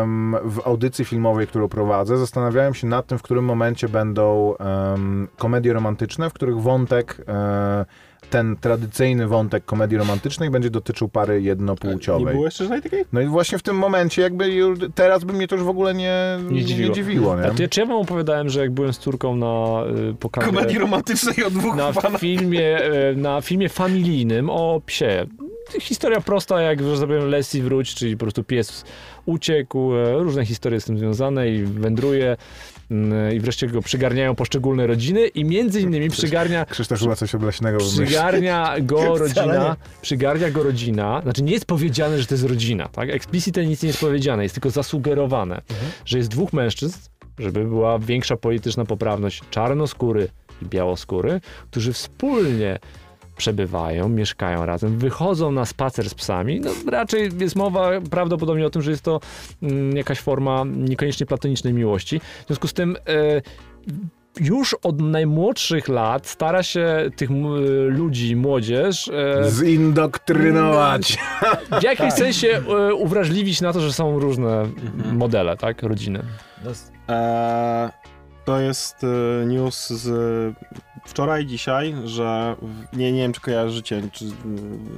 [0.00, 5.28] em, w audycji filmowej, którą prowadzę, zastanawiałem się nad tym, w którym momencie będą em,
[5.38, 5.99] komedie romantyczne,
[6.30, 7.84] w których wątek, e,
[8.30, 12.34] ten tradycyjny wątek komedii romantycznej będzie dotyczył pary Nie jednopłciowej.
[12.34, 13.04] było jeszcze żadnej takiej?
[13.12, 15.94] No i właśnie w tym momencie jakby już, teraz by mnie to już w ogóle
[15.94, 16.88] nie, Nie dziwiło.
[16.88, 17.46] nie dziwiło nie?
[17.46, 20.46] A ty, czy ja wam opowiadałem, że jak byłem z córką na y, pokazie...
[20.46, 25.26] Komedii romantycznej o dwóch na filmie, e, na filmie familijnym o psie.
[25.80, 28.84] Historia prosta, jak że zrobiłem Leslie wróć, czyli po prostu pies
[29.26, 32.36] uciekł, e, różne historie z tym związane i wędruje
[33.34, 37.78] i wreszcie go przygarniają poszczególne rodziny i między innymi przygarnia Krzysztof chyba coś obleśnego.
[37.78, 43.10] Przygarnia go rodzina, przygarnia go rodzina, znaczy nie jest powiedziane, że to jest rodzina, tak?
[43.10, 45.62] Explicite nic nie jest powiedziane, jest tylko zasugerowane,
[46.04, 46.98] że jest dwóch mężczyzn,
[47.38, 50.28] żeby była większa polityczna poprawność, czarnoskóry
[50.62, 52.78] i białoskóry, którzy wspólnie
[53.40, 56.60] przebywają, mieszkają razem, wychodzą na spacer z psami.
[56.60, 59.20] No, raczej jest mowa prawdopodobnie o tym, że jest to
[59.62, 62.20] mm, jakaś forma niekoniecznie platonicznej miłości.
[62.20, 63.42] W związku z tym e,
[64.40, 67.30] już od najmłodszych lat stara się tych
[67.88, 71.18] ludzi, młodzież e, Zindoktrynować.
[71.80, 74.66] w jakimś sensie e, uwrażliwić na to, że są różne
[75.12, 76.22] modele, tak, rodziny.
[76.64, 76.70] No,
[77.08, 77.90] E,
[78.44, 79.06] to jest
[79.46, 80.08] news z
[81.04, 82.56] wczoraj, dzisiaj, że
[82.92, 84.24] nie, nie wiem, czy kojarzycie, czy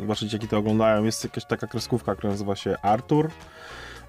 [0.06, 1.04] wasze dzieciaki to oglądają.
[1.04, 3.30] Jest jakaś taka kreskówka, która nazywa się Artur.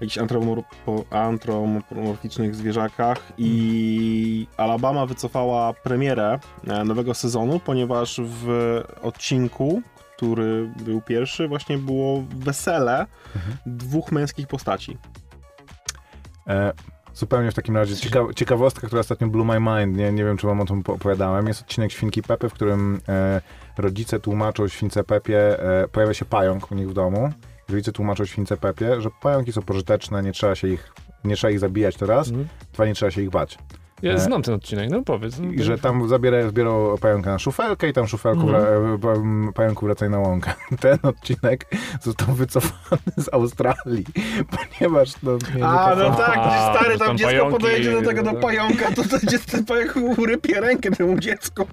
[0.00, 0.62] Jakichś antropomor-
[1.10, 9.82] antropomorficznych zwierzakach i Alabama wycofała premierę e, nowego sezonu, ponieważ w odcinku,
[10.16, 13.06] który był pierwszy, właśnie było wesele
[13.66, 14.98] dwóch męskich postaci.
[16.48, 16.72] E,
[17.14, 20.46] zupełnie w takim razie cieka ciekawostka, która ostatnio blew my mind, nie, nie wiem, czy
[20.46, 21.46] wam o tym po- opowiadałem.
[21.48, 23.40] Jest odcinek Świnki Pepy, w którym e,
[23.78, 27.32] rodzice tłumaczą Śwince Pepie, e, pojawia się pająk u nich w domu.
[27.68, 30.92] Rodzice tłumaczą Śwince Pepie, że pająki są pożyteczne, nie trzeba się ich,
[31.24, 32.48] nie trzeba ich zabijać teraz, Mhm.
[32.72, 33.58] dwa, nie trzeba się ich bać.
[34.02, 35.38] Ja E, znam ten odcinek, no powiedz.
[35.40, 38.98] I że tam zabiera, zbiorą pająka na szufelkę i tam szufelku Mhm.
[38.98, 40.52] pa- pająku wracaj na łąkę.
[40.80, 41.66] Ten odcinek
[42.02, 44.04] został wycofany z Australii,
[44.56, 46.38] ponieważ no, nie, A, no tak,
[46.76, 48.40] stary tam tam dziecko pająki, podejdzie do tego, do no.
[48.40, 51.66] pająka, to to dziecko pająk urypie rękę temu dziecku.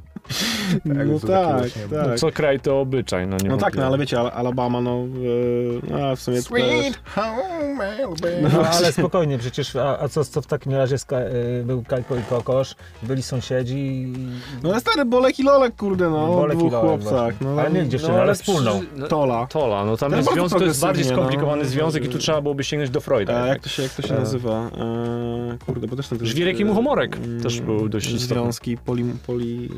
[0.86, 2.20] No tak, takie właśnie- tak.
[2.20, 5.82] Co kraj to obyczaj, no nie No tak, no ale wiecie, Al- Alabama, no, yy,
[5.90, 8.50] no w sumie Sweet home Alabama.
[8.54, 12.16] No ale spokojnie, przecież, a, a co, co w takim razie ska, y, był Kajko
[12.16, 14.14] i Kokosz, byli sąsiedzi i...
[14.64, 17.34] No ale stary, Bolek i Lolek, kurde, no, Bolek i dwóch Lolek chłopcach.
[17.42, 18.82] No, Ale tam- mieli dziewczynę, ale wspólną.
[18.96, 19.48] no, Tola.
[19.48, 21.70] Tola, no tam jest związek, to jest bardziej skomplikowany no.
[21.70, 23.44] związek i tu trzeba byłoby sięgnąć do Freuda.
[23.44, 24.20] A jak to się, jak to się E.
[24.20, 24.70] nazywa?
[24.78, 26.26] E, kurde, bo też ten...
[26.26, 28.36] Żwirek i Muchomorek też był dość istotny.
[28.44, 29.06] Związki poli...
[29.28, 29.70] poli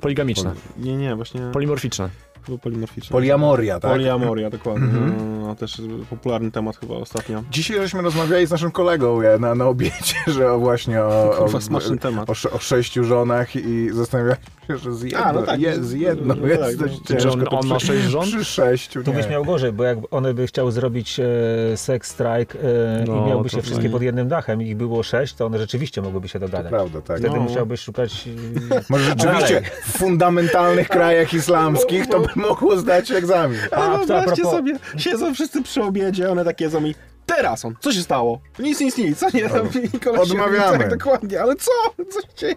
[0.00, 2.08] Poligamiczne, nie, nie, właśnie polimorficzne.
[2.46, 3.12] chyba polimorficzne.
[3.12, 3.90] Poliamoria, tak?
[3.90, 4.88] Poliamoria, dokładnie.
[4.88, 5.40] Mhm.
[5.40, 7.44] No, też popularny temat chyba ostatnio.
[7.50, 11.60] Dzisiaj żeśmy rozmawiali z naszym kolegą na, na obiedzie, że o właśnie o, Kurwa, o,
[11.60, 12.30] smaczny temat.
[12.30, 15.60] o, o sześciu żonach i zastanawialiśmy się, że z jedną, A, no tak.
[15.60, 17.06] je, z jedną No jest tak, dość no.
[17.16, 17.32] ciężko.
[17.32, 18.22] On, to on ma sześć żon?
[18.26, 19.16] przy sześciu, Tu nie.
[19.16, 23.28] byś miał gorzej, bo jak one by chciały zrobić e, sex strike e, No, i
[23.28, 26.28] miałby to się wszystkie pod jednym dachem i ich było sześć, to one rzeczywiście mogłyby
[26.28, 26.70] się To dogadać.
[26.70, 27.18] prawda, tak.
[27.18, 27.40] Wtedy No.
[27.42, 28.28] musiałbyś szukać...
[28.70, 33.58] e, Może rzeczywiście w fundamentalnych krajach islamskich to by mogło zdać egzamin.
[33.72, 36.94] A, A, a wyobraźcie propos- sobie, siedzą wszyscy przy obiedzie, one takie jedzą i
[37.28, 38.40] teraz on, co się stało?
[38.58, 39.48] Nic, nic, nic, co nie?
[39.48, 39.68] Tam,
[40.04, 40.78] koleś Odmawiamy.
[40.78, 41.72] Tak, dokładnie, ale co?
[42.10, 42.54] Co się dzieje?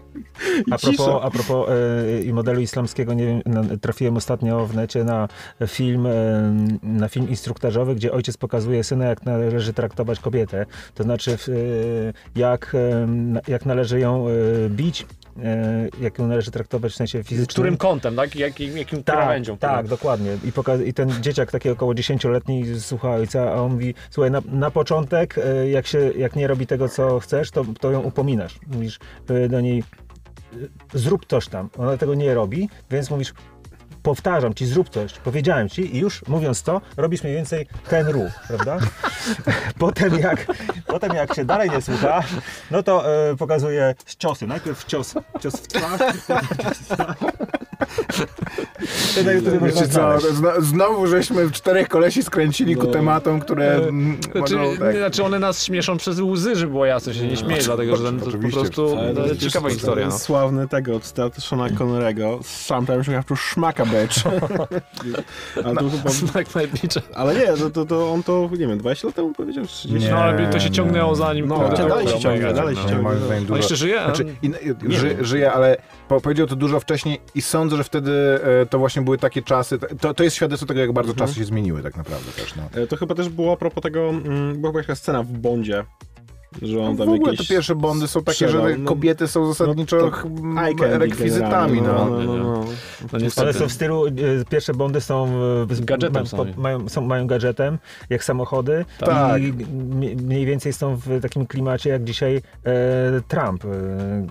[0.66, 1.68] I A propos, a propos
[2.24, 5.28] i modelu islamskiego, nie wiem, na, trafiłem ostatnio w necie na
[5.66, 6.12] film, e,
[6.82, 10.66] na film instruktażowy, gdzie ojciec pokazuje syna, jak należy traktować kobietę.
[10.94, 11.36] To znaczy, e,
[12.36, 12.76] jak,
[13.48, 14.26] jak należy ją
[14.68, 15.06] bić,
[16.00, 17.46] jak ją należy traktować w sensie fizycznym.
[17.54, 18.36] Którym kątem, tak?
[18.36, 19.58] Jakim, jakim Tak, krawędzią?
[19.58, 20.36] tak, dokładnie.
[20.44, 24.42] I, poka- I ten dzieciak taki około 10-letni słucha ojca, a on mówi, słuchaj, na,
[24.46, 28.58] na początek, e, jak, się, jak nie robi tego, co chcesz, to, to ją upominasz.
[28.66, 30.56] Mówisz e, do niej, e,
[30.94, 31.68] zrób coś tam.
[31.78, 33.34] Ona tego nie robi, więc mówisz,
[34.02, 38.32] powtarzam ci, zrób coś, powiedziałem ci i już mówiąc to, robisz mniej więcej ten ruch,
[38.48, 38.78] prawda?
[39.78, 40.46] potem, jak,
[40.86, 42.22] potem jak się dalej nie słucha,
[42.70, 44.46] no to e, pokazuje ciosy.
[44.46, 46.00] Najpierw cios, cios w twarz,
[49.62, 50.18] Wiecie co,
[50.58, 52.92] znowu żeśmy w czterech kolesi skręcili ku No.
[52.92, 54.96] tematom, które E, mm, Znaczy, mogą tak...
[54.96, 58.30] znaczy one nas śmieszą przez łzy, żeby było jasne, się nie śmieje, dlatego że to
[58.30, 60.06] po prostu Ale to no, jest ciekawa historia.
[60.06, 60.18] No.
[60.18, 62.38] Sławny tego, cytat Shona Connerego.
[62.44, 64.16] Sometimes you have to szmaka bitch.
[65.64, 65.74] Ale,
[66.54, 67.00] Medlicza.
[67.14, 70.10] ale nie, to, to, to on to, nie wiem, 20 lat temu powiedział, 30 Nie.
[70.10, 71.48] No ale to się ciągnęło za nim.
[71.48, 72.82] No, to dalej się ciągnie, dalej no.
[72.82, 73.40] się Nie, ciągnie.
[73.40, 73.56] dużo...
[73.56, 74.00] jeszcze żyje?
[74.04, 74.26] Znaczy,
[74.88, 75.76] ży, żyje, ale
[76.08, 78.12] po, powiedział to dużo wcześniej i sądzę, że wtedy
[78.62, 81.28] e, to właśnie były takie czasy, to, to jest świadectwo tego, jak bardzo Mhm.
[81.28, 82.54] czasy się zmieniły tak naprawdę też.
[82.56, 82.82] No.
[82.82, 85.84] E, To chyba też było a propos tego, mm, była chyba jakaś scena w Bondzie,
[86.62, 87.48] że on No, tam w ogóle jakieś...
[87.48, 90.26] te pierwsze bondy są takie, że no, kobiety są zasadniczo no, ch-
[90.66, 91.82] eye candy rekwizytami.
[91.82, 91.92] No.
[91.92, 92.64] no, no, no.
[93.12, 93.18] No.
[93.36, 94.10] Ale są w stylu, e,
[94.50, 95.26] pierwsze bondy są,
[95.70, 96.36] z- Gadżetem ma- są.
[96.36, 97.78] po- mają, są, mają gadżetem,
[98.10, 99.42] jak samochody Tak.
[99.42, 102.40] i m- mniej więcej są w takim klimacie jak dzisiaj e,
[103.28, 103.68] Trump, e,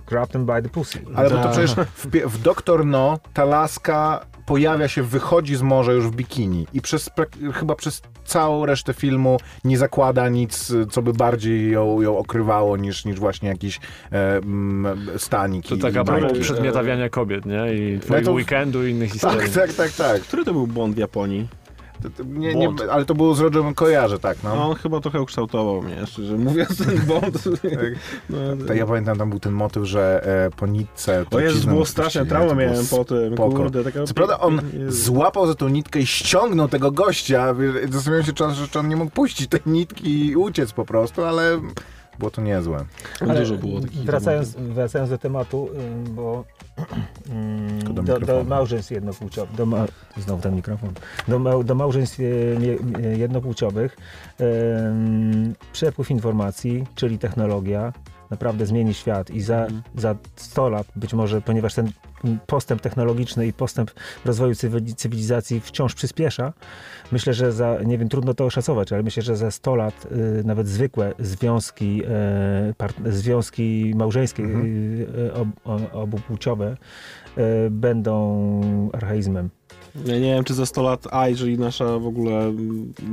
[0.07, 0.99] grab them by the pussy.
[1.15, 1.51] Ale bo to Tak.
[1.51, 6.67] przecież w, w Doktor No ta laska pojawia się, wychodzi z morza już w bikini
[6.73, 7.09] i przez,
[7.53, 13.05] chyba przez całą resztę filmu nie zakłada nic, co by bardziej ją, ją okrywało niż,
[13.05, 13.79] niż właśnie jakiś
[14.11, 15.67] e, mm, stanik.
[15.67, 16.39] To i- taka i propos majtki.
[16.41, 17.73] przedmiotawiania kobiet, nie?
[17.73, 19.39] I twojego to- weekendu i innych historii.
[19.39, 20.21] Tak, tak, tak, tak.
[20.21, 21.47] Który to był Bond w Japonii?
[22.03, 24.55] To, to, nie, nie, ale to było z Rogerem kojarzę, tak, No.
[24.55, 24.69] no.
[24.69, 27.43] On chyba trochę ukształtował mnie, szczerze mówiąc, ten Bond.
[28.29, 28.37] No,
[28.67, 31.11] Tak, ja pamiętam, tam był ten motyw, że e, po nitce...
[31.11, 33.83] o Jezus, trucizną było straszne, traumę To miałem po tym, kurde.
[33.83, 34.03] Taka...
[34.03, 35.03] Co prawda on Jezu.
[35.03, 37.55] złapał za tą nitkę i ściągnął tego gościa.
[37.89, 41.59] Zastanawiałem się, czy, czy on nie mógł puścić tej nitki i uciec po prostu, ale
[42.19, 42.85] było to niezłe.
[43.21, 45.69] Ale Dużo było takich wracając, wracając do tematu,
[46.09, 46.45] bo
[47.93, 49.85] do do, do małżeństw jednopłciowych, do, ma,
[50.17, 50.89] znowu ten mikrofon,
[51.27, 52.23] do, mał, do małżeństw e,
[53.17, 53.97] jednopłciowych
[54.41, 57.93] ym, przepływ informacji, czyli technologia,
[58.31, 59.81] naprawdę zmieni świat i za, Mhm.
[59.97, 61.91] za 100 lat być może, ponieważ ten
[62.47, 63.91] postęp technologiczny i postęp
[64.25, 66.53] rozwoju cywili- cywilizacji wciąż przyspiesza,
[67.11, 70.07] myślę, że za, nie wiem, trudno to oszacować, ale myślę, że za 100 lat
[70.39, 74.65] y, nawet zwykłe związki, e, part- związki małżeńskie Mhm.
[74.65, 76.77] y, ob, o- obupłciowe
[77.37, 79.49] y, będą archaizmem.
[80.05, 82.53] Ja nie wiem, czy za 100 lat, a jeżeli nasza w ogóle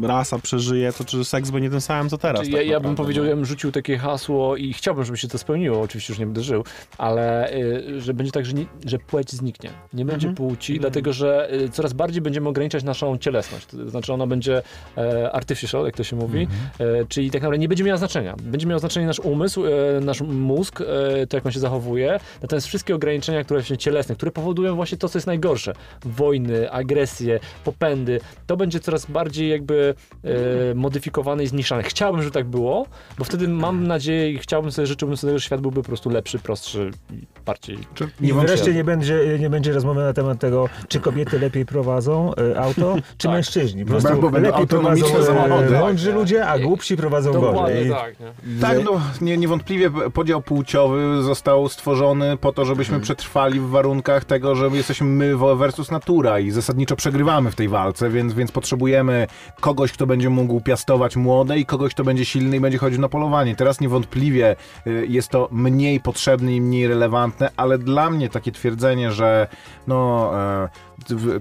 [0.03, 2.41] rasa przeżyje, to czy seks będzie tym samym, co teraz.
[2.41, 3.31] Znaczy, tak ja, ja bym powiedział, no.
[3.31, 5.81] ja bym rzucił takie hasło i chciałbym, żeby się to spełniło.
[5.81, 6.65] Oczywiście już nie będę żył,
[6.99, 9.71] ale y, że będzie tak, że, nie, że płeć zniknie.
[9.93, 10.49] Nie będzie Mhm.
[10.49, 10.81] płci, Mhm.
[10.81, 13.67] dlatego że y, coraz bardziej będziemy ograniczać naszą cielesność.
[13.67, 14.63] To znaczy ona będzie
[14.97, 17.01] e, artificial, jak to się mówi, Mhm.
[17.01, 18.35] e, czyli tak naprawdę nie będzie miała znaczenia.
[18.43, 22.67] Będzie miał znaczenie nasz umysł, e, nasz mózg, e, to jak on się zachowuje, natomiast
[22.67, 25.73] wszystkie ograniczenia, które są cielesne, które powodują właśnie to, co jest najgorsze.
[26.05, 29.95] Wojny, agresje, popędy, to będzie coraz bardziej jakby
[30.25, 30.29] e,
[30.75, 31.83] modyfikowane i zmniejszane.
[31.83, 32.87] Chciałbym, żeby tak było,
[33.19, 36.39] bo wtedy mam nadzieję i chciałbym sobie, życzyłbym sobie, że świat byłby po prostu lepszy,
[36.39, 41.01] prostszy i bardziej Czy I wreszcie nie będzie, nie będzie rozmowy na temat tego, czy
[41.01, 43.33] kobiety lepiej prowadzą e, auto, czy Tak.
[43.33, 43.85] mężczyźni.
[43.85, 45.79] Po Bo prostu będą lepiej autonomiczne prowadzą e, samochody.
[45.79, 47.91] mądrzy ludzie, a głupsi prowadzą gorzej.
[47.91, 48.61] tak, nie?
[48.61, 54.55] Tak, no nie, niewątpliwie podział płciowy został stworzony po to, żebyśmy przetrwali w warunkach tego,
[54.55, 59.27] że jesteśmy my versus natura i zasadniczo przegrywamy w tej walce, więc, więc potrzebujemy
[59.61, 63.09] kogoś, kto będzie mógł piastować młode i kogoś, kto będzie silny i będzie chodził na
[63.09, 63.57] polowanie.
[63.57, 69.13] Teraz niewątpliwie y, jest to mniej potrzebne i mniej relevantne, ale dla mnie takie twierdzenie,
[69.13, 69.49] że
[69.87, 70.31] no,
[70.65, 70.69] e,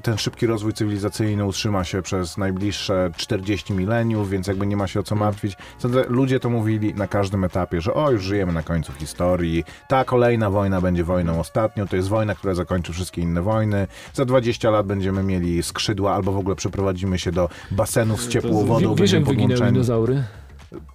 [0.03, 4.99] ten szybki rozwój cywilizacyjny utrzyma się przez najbliższe 40 mileniów, więc jakby nie ma się
[4.99, 5.57] o co martwić.
[6.07, 10.49] Ludzie to mówili na każdym etapie, że o, już żyjemy na końcu historii, ta kolejna
[10.49, 14.76] wojna będzie wojną ostatnią, to jest wojna, która zakończy wszystkie inne wojny, za 20 lat
[14.83, 19.11] będziemy mieli skrzydła albo w ogóle przeprowadzimy się do basenów z ciepłą wodą, Wie- Wiesz,
[19.11, 20.23] jak wyginęły dinozaury?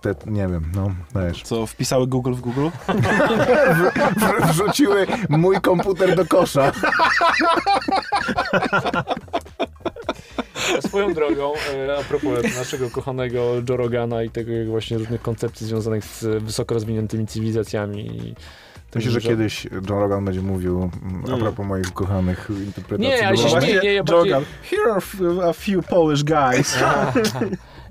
[0.01, 0.91] Te, nie wiem, no,
[1.27, 1.43] wiesz.
[1.43, 2.67] Co wpisały Google w Google?
[4.53, 6.73] Wrzuciły mój komputer do kosza.
[10.87, 11.53] Swoją drogą,
[11.89, 16.75] e, a propos naszego kochanego Joe Rogana i tego właśnie różnych koncepcji związanych z wysoko
[16.75, 18.35] rozwiniętymi cywilizacjami.
[18.95, 21.41] Myślę, że kiedyś John Rogan będzie mówił mm, a Mm.
[21.41, 23.13] propos moich ukochanych interpretacji.
[23.21, 24.33] Nie, ale się śmieję, nie, ja bardziej-.
[24.71, 26.79] Here are a few Polish guys.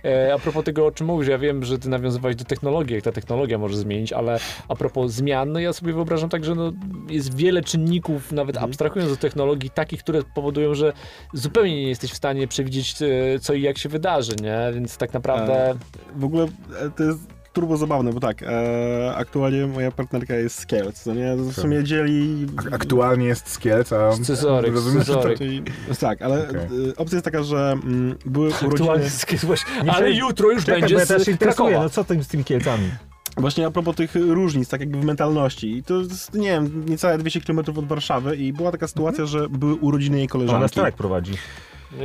[0.06, 3.04] E, A propos tego, o czym mówisz, ja wiem, że ty nawiązywałeś do technologii, jak
[3.04, 6.72] ta technologia może zmienić, ale a propos zmian, no ja sobie wyobrażam tak, że no,
[7.10, 8.72] jest wiele czynników, nawet Mhm.
[8.72, 10.94] abstrahując od technologii, takich, które powodują, że
[11.34, 14.58] zupełnie nie jesteś w stanie przewidzieć, e, co i jak się wydarzy, nie?
[14.74, 15.76] Więc tak naprawdę...
[16.16, 17.20] W ogóle e, to jest
[17.54, 21.36] turbo zabawne, bo tak, e, aktualnie moja partnerka jest z Kielc, co nie?
[21.36, 22.46] W sumie dzieli...
[22.58, 25.38] Ak- Aktualnie jest z Kielc, a Scyzoryk, rozumiem, to scyzoryk.
[25.38, 25.64] Czyli,
[26.00, 26.62] tak, ale Okej.
[26.90, 28.72] e, opcja jest taka, że mm, były urodziny...
[28.92, 29.10] Aktualnie
[29.44, 31.84] właśnie, Nie ale jutro już Czekaj, będzie ja z Krakowa.
[31.84, 32.90] no co tym z tymi Kielcami?
[33.38, 35.78] Właśnie a propos tych różnic, tak jakby w mentalności.
[35.78, 39.50] I to jest, nie wiem, niecałe 200 km od Warszawy i była taka sytuacja, że
[39.50, 40.70] były urodziny jej Ona koleżanki.
[40.70, 41.34] strajk prowadzi.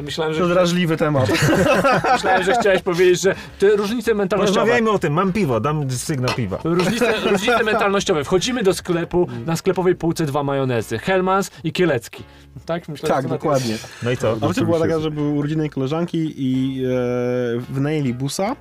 [0.03, 1.31] Myślałem, To że, drażliwy temat.
[2.13, 4.55] myślałem, że chciałeś powiedzieć, że te różnice mentalnościowe...
[4.55, 6.59] Porozmawiajmy o tym, mam piwo, dam sygnał piwa.
[6.65, 8.25] Różnice, różnice mentalnościowe.
[8.25, 10.99] Wchodzimy do sklepu, na sklepowej półce dwa majonezy.
[10.99, 12.23] Hellmans i Kielecki.
[12.67, 12.89] Tak?
[12.89, 13.77] Myślę, tak, to dokładnie.
[14.03, 14.29] No i co?
[14.29, 14.79] A opcja była Oczywiście.
[14.81, 18.57] taka, że były urodziny koleżanki i e, wynajęli busa,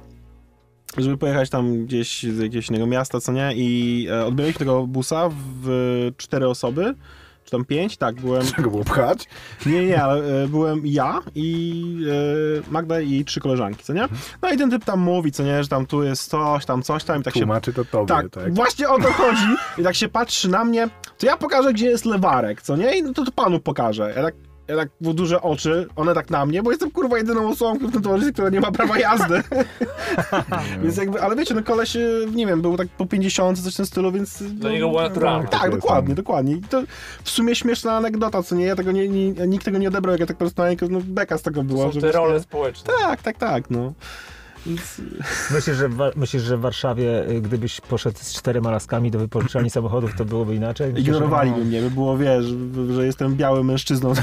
[0.97, 3.51] żeby pojechać tam gdzieś z jakiegoś innego miasta, co nie?
[3.55, 5.29] I e, odbieraliśmy tego busa
[5.63, 6.93] w cztery osoby,
[7.45, 8.47] czy tam pięć, tak, byłem...
[8.55, 9.27] czego było pchać?
[9.65, 11.83] Nie, nie, ale e, byłem ja i
[12.67, 14.07] e, Magda i jej trzy koleżanki, co nie?
[14.41, 17.03] No i ten typ tam mówi, co nie, że tam tu jest coś, tam coś
[17.03, 17.39] tam i tak się...
[17.39, 18.53] Tłumaczy to tobie, Tak, tak?
[18.53, 19.47] właśnie o to chodzi.
[19.77, 22.97] I tak się patrzy na mnie, to ja pokażę, gdzie jest lewarek, co nie?
[22.97, 24.13] I no to, to panu pokażę.
[24.15, 24.35] Ja tak,
[24.67, 27.91] ja tak w duże oczy, one tak na mnie, bo jestem kurwa jedyną osobą w
[27.91, 29.43] tym towarzystwie, która nie ma prawa jazdy.
[30.83, 33.77] więc jakby, ale wiecie, no koleś, y, nie wiem, był tak po 50, coś w
[33.77, 34.43] tym stylu, więc...
[34.43, 35.47] Dla no, niego było naturalne.
[35.47, 36.15] Tak, Tak dokładnie, no.
[36.15, 36.53] dokładnie.
[36.55, 36.83] I to
[37.23, 38.65] w sumie śmieszna anegdota, co nie?
[38.65, 41.41] Ja tego nie, nie, nikt tego nie odebrał, jak ja tak personalnie, no beka z
[41.41, 41.85] tego To była.
[41.85, 42.93] są że te właśnie- role społeczne.
[43.01, 43.93] Tak, tak, tak, no.
[45.51, 50.15] Myślisz, że, myślisz, że w Warszawie, y, gdybyś poszedł z czterema laskami do wypożyczalni samochodów,
[50.17, 50.87] to byłoby inaczej?
[50.93, 52.45] Myślisz, że- ignorowaliby mnie, by było, wiesz,
[52.95, 54.13] że jestem białym mężczyzną,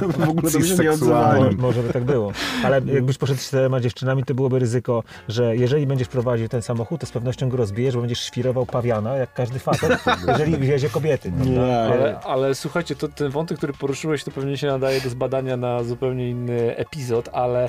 [0.00, 1.56] to, w ogóle to by się nie odzywali.
[1.56, 2.32] Może by tak było.
[2.64, 7.00] Ale jakbyś poszedł z czterema dziewczynami, to byłoby ryzyko, że jeżeli będziesz prowadził ten samochód,
[7.00, 9.98] to z pewnością go rozbijesz, bo będziesz świrował pawiana, jak każdy facet,
[10.28, 11.32] jeżeli wiezie kobiety.
[11.32, 11.50] prawda?
[11.50, 11.78] Nie.
[11.78, 15.84] Ale, ale słuchajcie, to ten wątek, który poruszyłeś, to pewnie się nadaje do zbadania na
[15.84, 17.68] zupełnie inny epizod, ale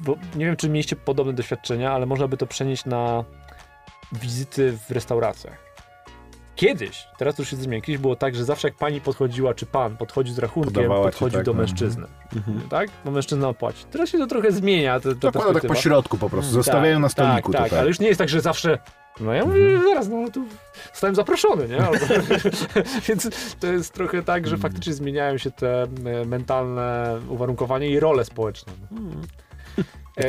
[0.00, 3.24] bo nie wiem, czy mieliście podobne doświadczenia, ale można by to przenieść na
[4.12, 5.64] wizyty w restauracjach.
[6.56, 9.66] Kiedyś, teraz to już się zmienia, kiedyś było tak, że zawsze jak pani podchodziła, czy
[9.66, 11.58] pan podchodził z rachunkiem, Podawała podchodził tak, do no.
[11.58, 12.06] mężczyzny.
[12.36, 12.68] Mhm.
[12.68, 12.88] Tak?
[13.04, 13.84] Bo mężczyzna opłaci.
[13.90, 15.00] Teraz się to trochę zmienia.
[15.00, 17.62] To, to To tak po środku po prostu, zostawiają na stoliku tak.
[17.62, 18.78] Tak, ale już nie jest tak, że zawsze.
[19.20, 20.44] No ja mówię, zaraz, no tu
[20.92, 21.86] zostałem zaproszony, nie?
[21.86, 21.98] Albo,
[23.08, 23.30] więc
[23.60, 28.72] to jest trochę tak, że faktycznie zmieniają się te e, mentalne uwarunkowania i role społeczne.
[28.72, 28.96] E,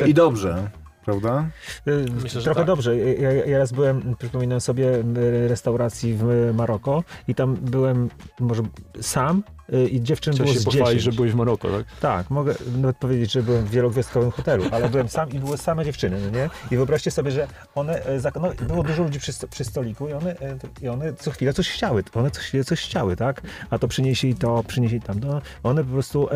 [0.07, 0.69] I dobrze,
[1.05, 1.45] prawda?
[1.87, 2.67] Y, Myślę, Trochę tak.
[2.67, 2.97] dobrze.
[2.97, 5.03] Ja, ja raz byłem, przypominam sobie,
[5.47, 8.09] restauracji w Maroko i tam byłem
[8.39, 8.63] może
[9.01, 9.43] sam
[9.91, 11.03] i dziewczyn Chciałeś było się z pochwalić, 10.
[11.03, 11.85] że byłeś w Maroko, tak?
[11.99, 15.85] Tak, mogę nawet powiedzieć, że byłem w wielogwiazdkowym hotelu, ale byłem sam i były same
[15.85, 16.49] dziewczyny, no nie?
[16.71, 20.31] I wyobraźcie sobie, że one, e, no, było dużo ludzi przy, przy stoliku i one,
[20.39, 23.41] e, i one co chwilę coś chciały, one co chwilę coś chciały, tak?
[23.69, 26.35] A to przynieśli to, przynieśli tam, no, one po prostu e,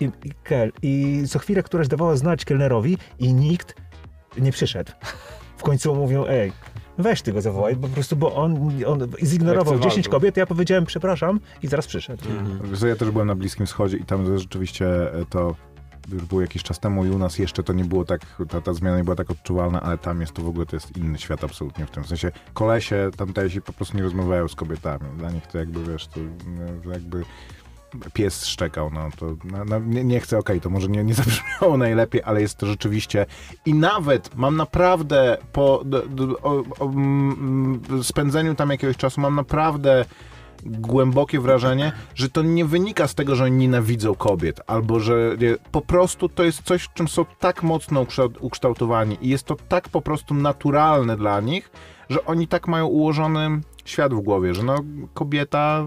[0.00, 3.74] i, i, kel, i co chwilę któraś dawała znać kelnerowi i nikt
[4.38, 4.92] nie przyszedł.
[5.56, 6.52] W końcu mówią, ej,
[6.98, 9.90] weź ty go zawołaj, po prostu, bo on, on zignorował Lekceważył.
[9.90, 12.24] 10 kobiet, ja powiedziałem przepraszam i zaraz przyszedł.
[12.64, 15.54] Wiesz co, Ja też byłem na Bliskim Wschodzie i tam rzeczywiście e, to
[16.12, 18.74] już było jakiś czas temu i u nas jeszcze to nie było tak, ta, ta
[18.74, 21.44] zmiana nie była tak odczuwalna, ale tam jest to w ogóle, to jest inny świat
[21.44, 22.32] absolutnie w tym sensie.
[22.54, 25.04] Kolesie tamtejsi po prostu nie rozmawiają z kobietami.
[25.18, 26.20] Dla nich to jakby, wiesz, to,
[26.84, 27.22] to jakby
[28.12, 31.76] pies szczekał, no to no, no, nie, nie chcę, okej, to może nie, nie zabrzmiało
[31.76, 33.26] najlepiej, ale jest to rzeczywiście
[33.66, 36.02] i nawet mam naprawdę po d,
[36.42, 36.92] o, o,
[38.02, 40.04] spędzeniu tam jakiegoś czasu, mam naprawdę
[40.62, 45.36] głębokie wrażenie, że to nie wynika z tego, że oni nienawidzą kobiet, albo że
[45.72, 49.88] po prostu to jest coś, czym są tak mocno ukształt- ukształtowani i jest to tak
[49.88, 51.70] po prostu naturalne dla nich,
[52.10, 54.76] że oni tak mają ułożony świat w głowie, że no
[55.14, 55.86] kobieta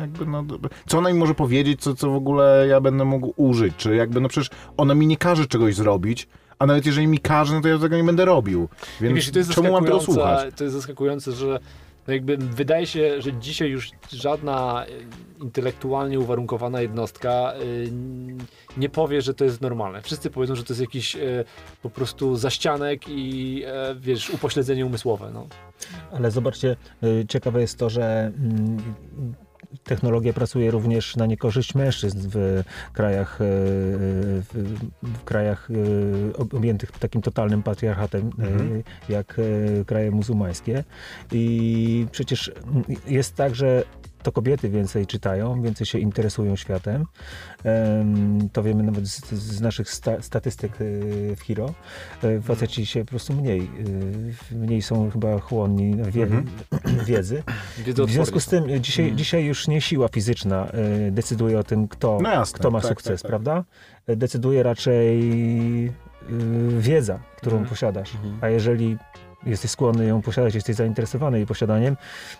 [0.00, 0.44] jakby no,
[0.86, 4.20] co ona mi może powiedzieć, co, co w ogóle ja będę mógł użyć, czy jakby
[4.20, 6.28] no przecież ona mi nie każe czegoś zrobić,
[6.58, 8.68] a nawet jeżeli mi każe, no to ja tego nie będę robił,
[9.00, 10.54] więc Wiesz, czemu mam tego słuchać?
[10.56, 11.60] To jest zaskakujące, że
[12.08, 14.88] no jakby wydaje się, że dzisiaj już żadna e,
[15.42, 17.58] intelektualnie uwarunkowana jednostka e,
[18.76, 20.02] nie powie, że to jest normalne.
[20.02, 21.44] Wszyscy powiedzą, że to jest jakiś e,
[21.82, 23.64] po prostu zaścianek i
[24.00, 25.30] wiesz, upośledzenie umysłowe.
[25.34, 25.46] No.
[26.12, 26.76] Ale zobaczcie,
[27.28, 28.78] ciekawe jest to, że mm,
[29.84, 32.62] technologia pracuje również na niekorzyść mężczyzn w
[32.92, 35.68] krajach, y, w, w krajach
[36.38, 38.82] ob- objętych takim totalnym patriarchatem, Mhm.
[39.08, 39.40] jak
[39.86, 40.84] kraje muzułmańskie.
[41.32, 42.52] I przecież
[43.06, 43.84] jest tak, że
[44.22, 47.04] to kobiety więcej czytają, więcej się interesują światem.
[47.64, 51.74] Em, To wiemy nawet z, z naszych sta, statystyk y, w Hiro.
[52.24, 53.70] Y, Faceci się po prostu mniej,
[54.52, 56.46] y, mniej są chyba chłonni wie, Mhm.
[57.06, 57.42] wiedzy.
[58.06, 59.18] W związku z tym y, dzisiaj, Mhm.
[59.18, 60.66] dzisiaj już nie siła fizyczna
[61.10, 63.28] decyduje o tym, kto, No jasne, kto ma tak, sukces, tak, tak.
[63.28, 63.64] prawda?
[64.10, 65.20] Y, Decyduje raczej
[66.78, 67.68] wiedza, którą Mhm.
[67.70, 68.14] posiadasz.
[68.14, 68.38] Mhm.
[68.40, 68.96] A jeżeli
[69.46, 71.96] jesteś skłonny ją posiadać, jesteś zainteresowany jej posiadaniem,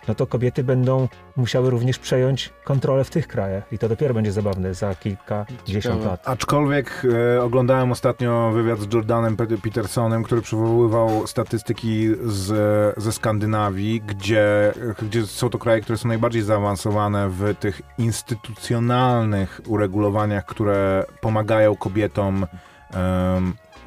[0.07, 3.63] no to kobiety będą musiały również przejąć kontrolę w tych krajach.
[3.73, 6.21] I to dopiero będzie zabawne za kilkadziesiąt lat.
[6.25, 7.03] Aczkolwiek
[7.37, 12.53] e, oglądałem ostatnio wywiad z Jordanem Pe- Petersonem, który przywoływał statystyki z,
[12.99, 20.45] ze Skandynawii, gdzie, gdzie są to kraje, które są najbardziej zaawansowane w tych instytucjonalnych uregulowaniach,
[20.45, 22.45] które pomagają kobietom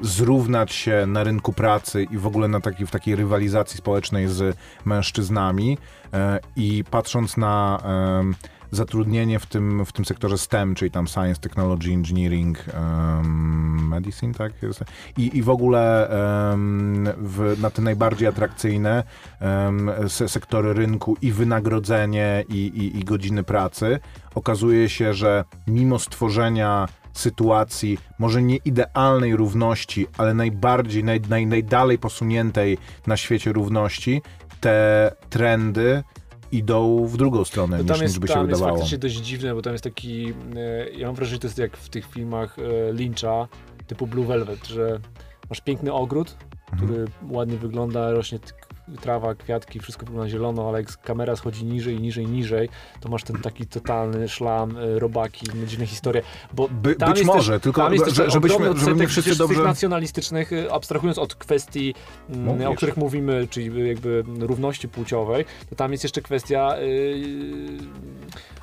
[0.01, 4.57] zrównać się na rynku pracy i w ogóle na taki, w takiej rywalizacji społecznej z
[4.85, 5.77] mężczyznami.
[6.13, 7.81] E, I patrząc na
[8.71, 12.65] zatrudnienie w tym, w tym sektorze STEM, czyli tam Science, Technology, Engineering,
[13.89, 14.53] Medicine, tak?
[15.17, 16.09] I, I w ogóle
[17.17, 19.03] w, na te najbardziej atrakcyjne
[20.27, 23.99] sektory rynku i wynagrodzenie i, i, i godziny pracy,
[24.35, 26.87] okazuje się, że mimo stworzenia
[27.19, 34.21] sytuacji, może nie idealnej równości, ale najbardziej, naj, naj, najdalej posuniętej na świecie równości,
[34.61, 36.03] te trendy
[36.51, 38.77] idą w drugą stronę To niż, jest, by się tam jest wydawało.
[38.77, 41.77] faktycznie dość dziwne, bo tam jest taki, e, ja mam wrażenie, że to jest jak
[41.77, 43.47] w tych filmach e, Lyncha,
[43.87, 44.99] typu Blue Velvet, że
[45.49, 46.37] masz piękny ogród,
[46.71, 46.77] Mhm.
[46.91, 48.39] który ładnie wygląda, rośnie
[49.01, 52.69] trawa, kwiatki, wszystko wygląda zielono, ale jak kamera schodzi niżej, niżej, niżej,
[52.99, 56.21] to masz ten taki totalny szlam, e, robaki, dziwne historie,
[56.53, 59.55] bo By, tam być jest może, też, tylko że, żebyśmy, żeby nie wszyscy dobrze...
[59.55, 61.93] tych nacjonalistycznych, e, abstrahując od kwestii,
[62.29, 62.67] mm, Mówisz.
[62.67, 67.77] o których mówimy, czyli jakby równości płciowej, to tam jest jeszcze kwestia yy,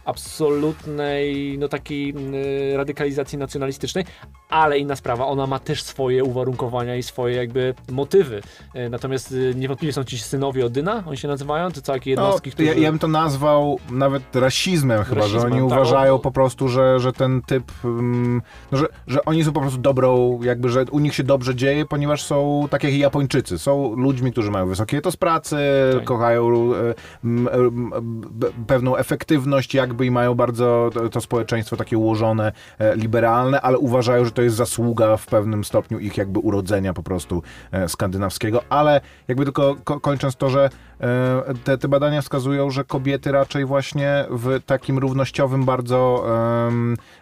[0.04, 4.04] absolutnej, no takiej yy, radykalizacji nacjonalistycznej,
[4.48, 8.42] ale inna sprawa, ona ma też swoje uwarunkowania i swoje jakby motywy.
[8.74, 12.68] Yy, natomiast niewątpliwie są ci synowie Odyna, oni się nazywają, to całe jednostki, no, które...
[12.68, 15.78] ja, ja bym to nazwał nawet rasizmem chyba, że Rasizmem, oni tak.
[15.78, 18.42] uważają po prostu, że, że ten typ, mm,
[18.72, 21.86] no, że, że oni są po prostu dobrą, jakby, że u nich się dobrze dzieje,
[21.86, 25.56] ponieważ są tak jak i Japończycy, są ludźmi, którzy mają wysokie etos pracy,
[25.94, 26.04] Tak.
[26.04, 26.94] kochają e,
[27.24, 27.90] m, m,
[28.30, 33.78] b- pewną efektywność jakby i mają bardzo to, to społeczeństwo takie ułożone, e, liberalne, ale
[33.78, 37.42] uważają, że to jest zasługa w pewnym stopniu ich jakby urodzenia po prostu
[37.72, 42.84] e, skandynawskiego, ale jakby tylko ko- kończąc to, że e, te, te badania wskazują, że
[42.84, 46.26] kobiety raczej właśnie w takim równościowym bardzo,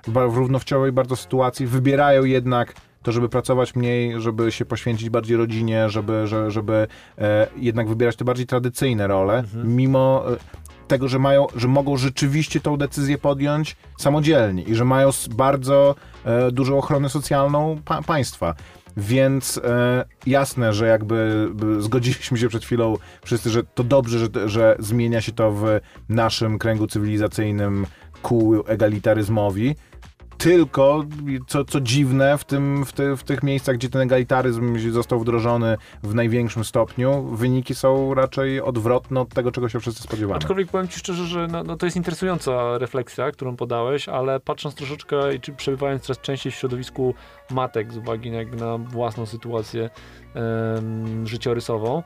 [0.06, 5.90] w równościowej bardzo sytuacji wybierają jednak to, żeby pracować mniej, żeby się poświęcić bardziej rodzinie,
[5.90, 6.86] żeby, że, żeby
[7.18, 10.36] e, jednak wybierać te bardziej tradycyjne role, mimo e,
[10.88, 16.52] tego, że mają, że mogą rzeczywiście tą decyzję podjąć samodzielnie i że mają bardzo e,
[16.52, 18.54] dużą ochronę socjalną pa- państwa.
[19.00, 21.48] Więc e, jasne, że jakby
[21.78, 25.64] zgodziliśmy się przed chwilą wszyscy, że to dobrze, że, że zmienia się to w
[26.08, 27.86] naszym kręgu cywilizacyjnym
[28.22, 29.76] ku egalitaryzmowi,
[30.40, 31.04] tylko,
[31.46, 35.76] co, co dziwne, w, tym, w, ty, w tych miejscach, gdzie ten egalitaryzm został wdrożony
[36.02, 40.36] w największym stopniu, wyniki są raczej odwrotne od tego, czego się wszyscy spodziewamy.
[40.36, 44.74] Aczkolwiek powiem Ci szczerze, że no, no to jest interesująca refleksja, którą podałeś, ale patrząc
[44.74, 47.14] troszeczkę, i przebywając coraz częściej w środowisku
[47.50, 49.90] matek z uwagi na, na własną sytuację
[51.24, 52.02] życiorysową,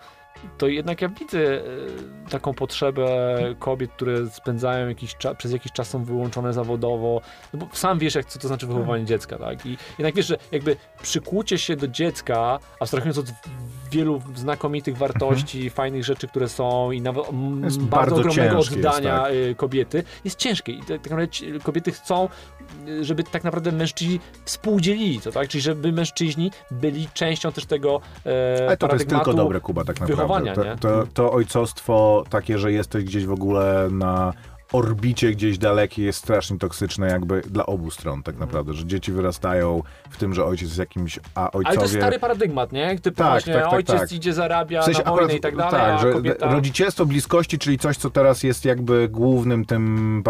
[0.59, 1.63] to jednak ja widzę e,
[2.31, 3.07] taką potrzebę
[3.59, 7.21] kobiet, które spędzają jakiś czas, przez jakiś czas są wyłączone zawodowo,
[7.53, 9.67] no bo sam wiesz, jak, co to znaczy wychowywanie dziecka, tak?
[9.67, 13.27] I jednak wiesz, że jakby przykłucie się do dziecka, abstrahując od
[13.91, 18.87] wielu znakomitych wartości, fajnych rzeczy, które są i nawet mm, bardzo, bardzo ogromnego ciężkie jest,
[18.87, 19.33] oddania tak.
[19.33, 22.29] y, kobiety, jest ciężkie i tak, tak naprawdę kobiety chcą,
[23.01, 25.49] żeby tak naprawdę mężczyźni współdzielili to, tak?
[25.49, 29.85] Czyli żeby mężczyźni byli częścią też tego e, Ale to, to jest tylko dobre, Kuba,
[29.85, 30.55] tak naprawdę.
[30.55, 34.33] to, to, to ojcostwo takie, że jesteś gdzieś w ogóle na
[34.75, 39.83] orbicie gdzieś dalekiej jest strasznie toksyczne jakby dla obu stron tak naprawdę, że dzieci wyrastają
[40.11, 41.67] w tym, że ojciec jest jakimś, a ojcowie...
[41.67, 42.99] Ale to jest stary paradygmat, nie?
[42.99, 44.13] Typu Tak, właśnie tak, tak, ojciec tak.
[44.13, 46.53] idzie, zarabia W sensie na wojnę akurat- i tak dalej, tak, że kobieta...
[46.53, 50.23] rodzicielstwo bliskości, czyli coś, co teraz jest jakby głównym tym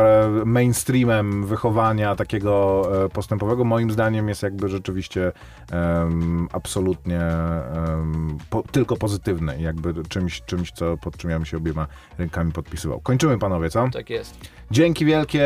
[0.45, 5.33] mainstreamem wychowania takiego e, postępowego, moim zdaniem jest jakby rzeczywiście
[5.73, 11.57] em, absolutnie em, po, tylko pozytywne jakby czymś, czymś, co, pod czym ja bym się
[11.57, 11.87] obiema
[12.19, 13.01] rękami podpisywał.
[13.01, 13.89] Kończymy panowie, co?
[13.93, 14.34] Tak jest.
[14.71, 15.43] Dzięki wielkie.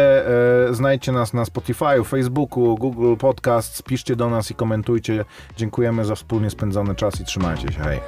[0.69, 3.83] E, znajdźcie nas na Spotify, Facebooku, Google Podcast.
[3.83, 5.25] Piszcie do nas i komentujcie.
[5.57, 7.81] Dziękujemy za wspólnie spędzony czas i trzymajcie się.
[7.81, 8.01] Hej.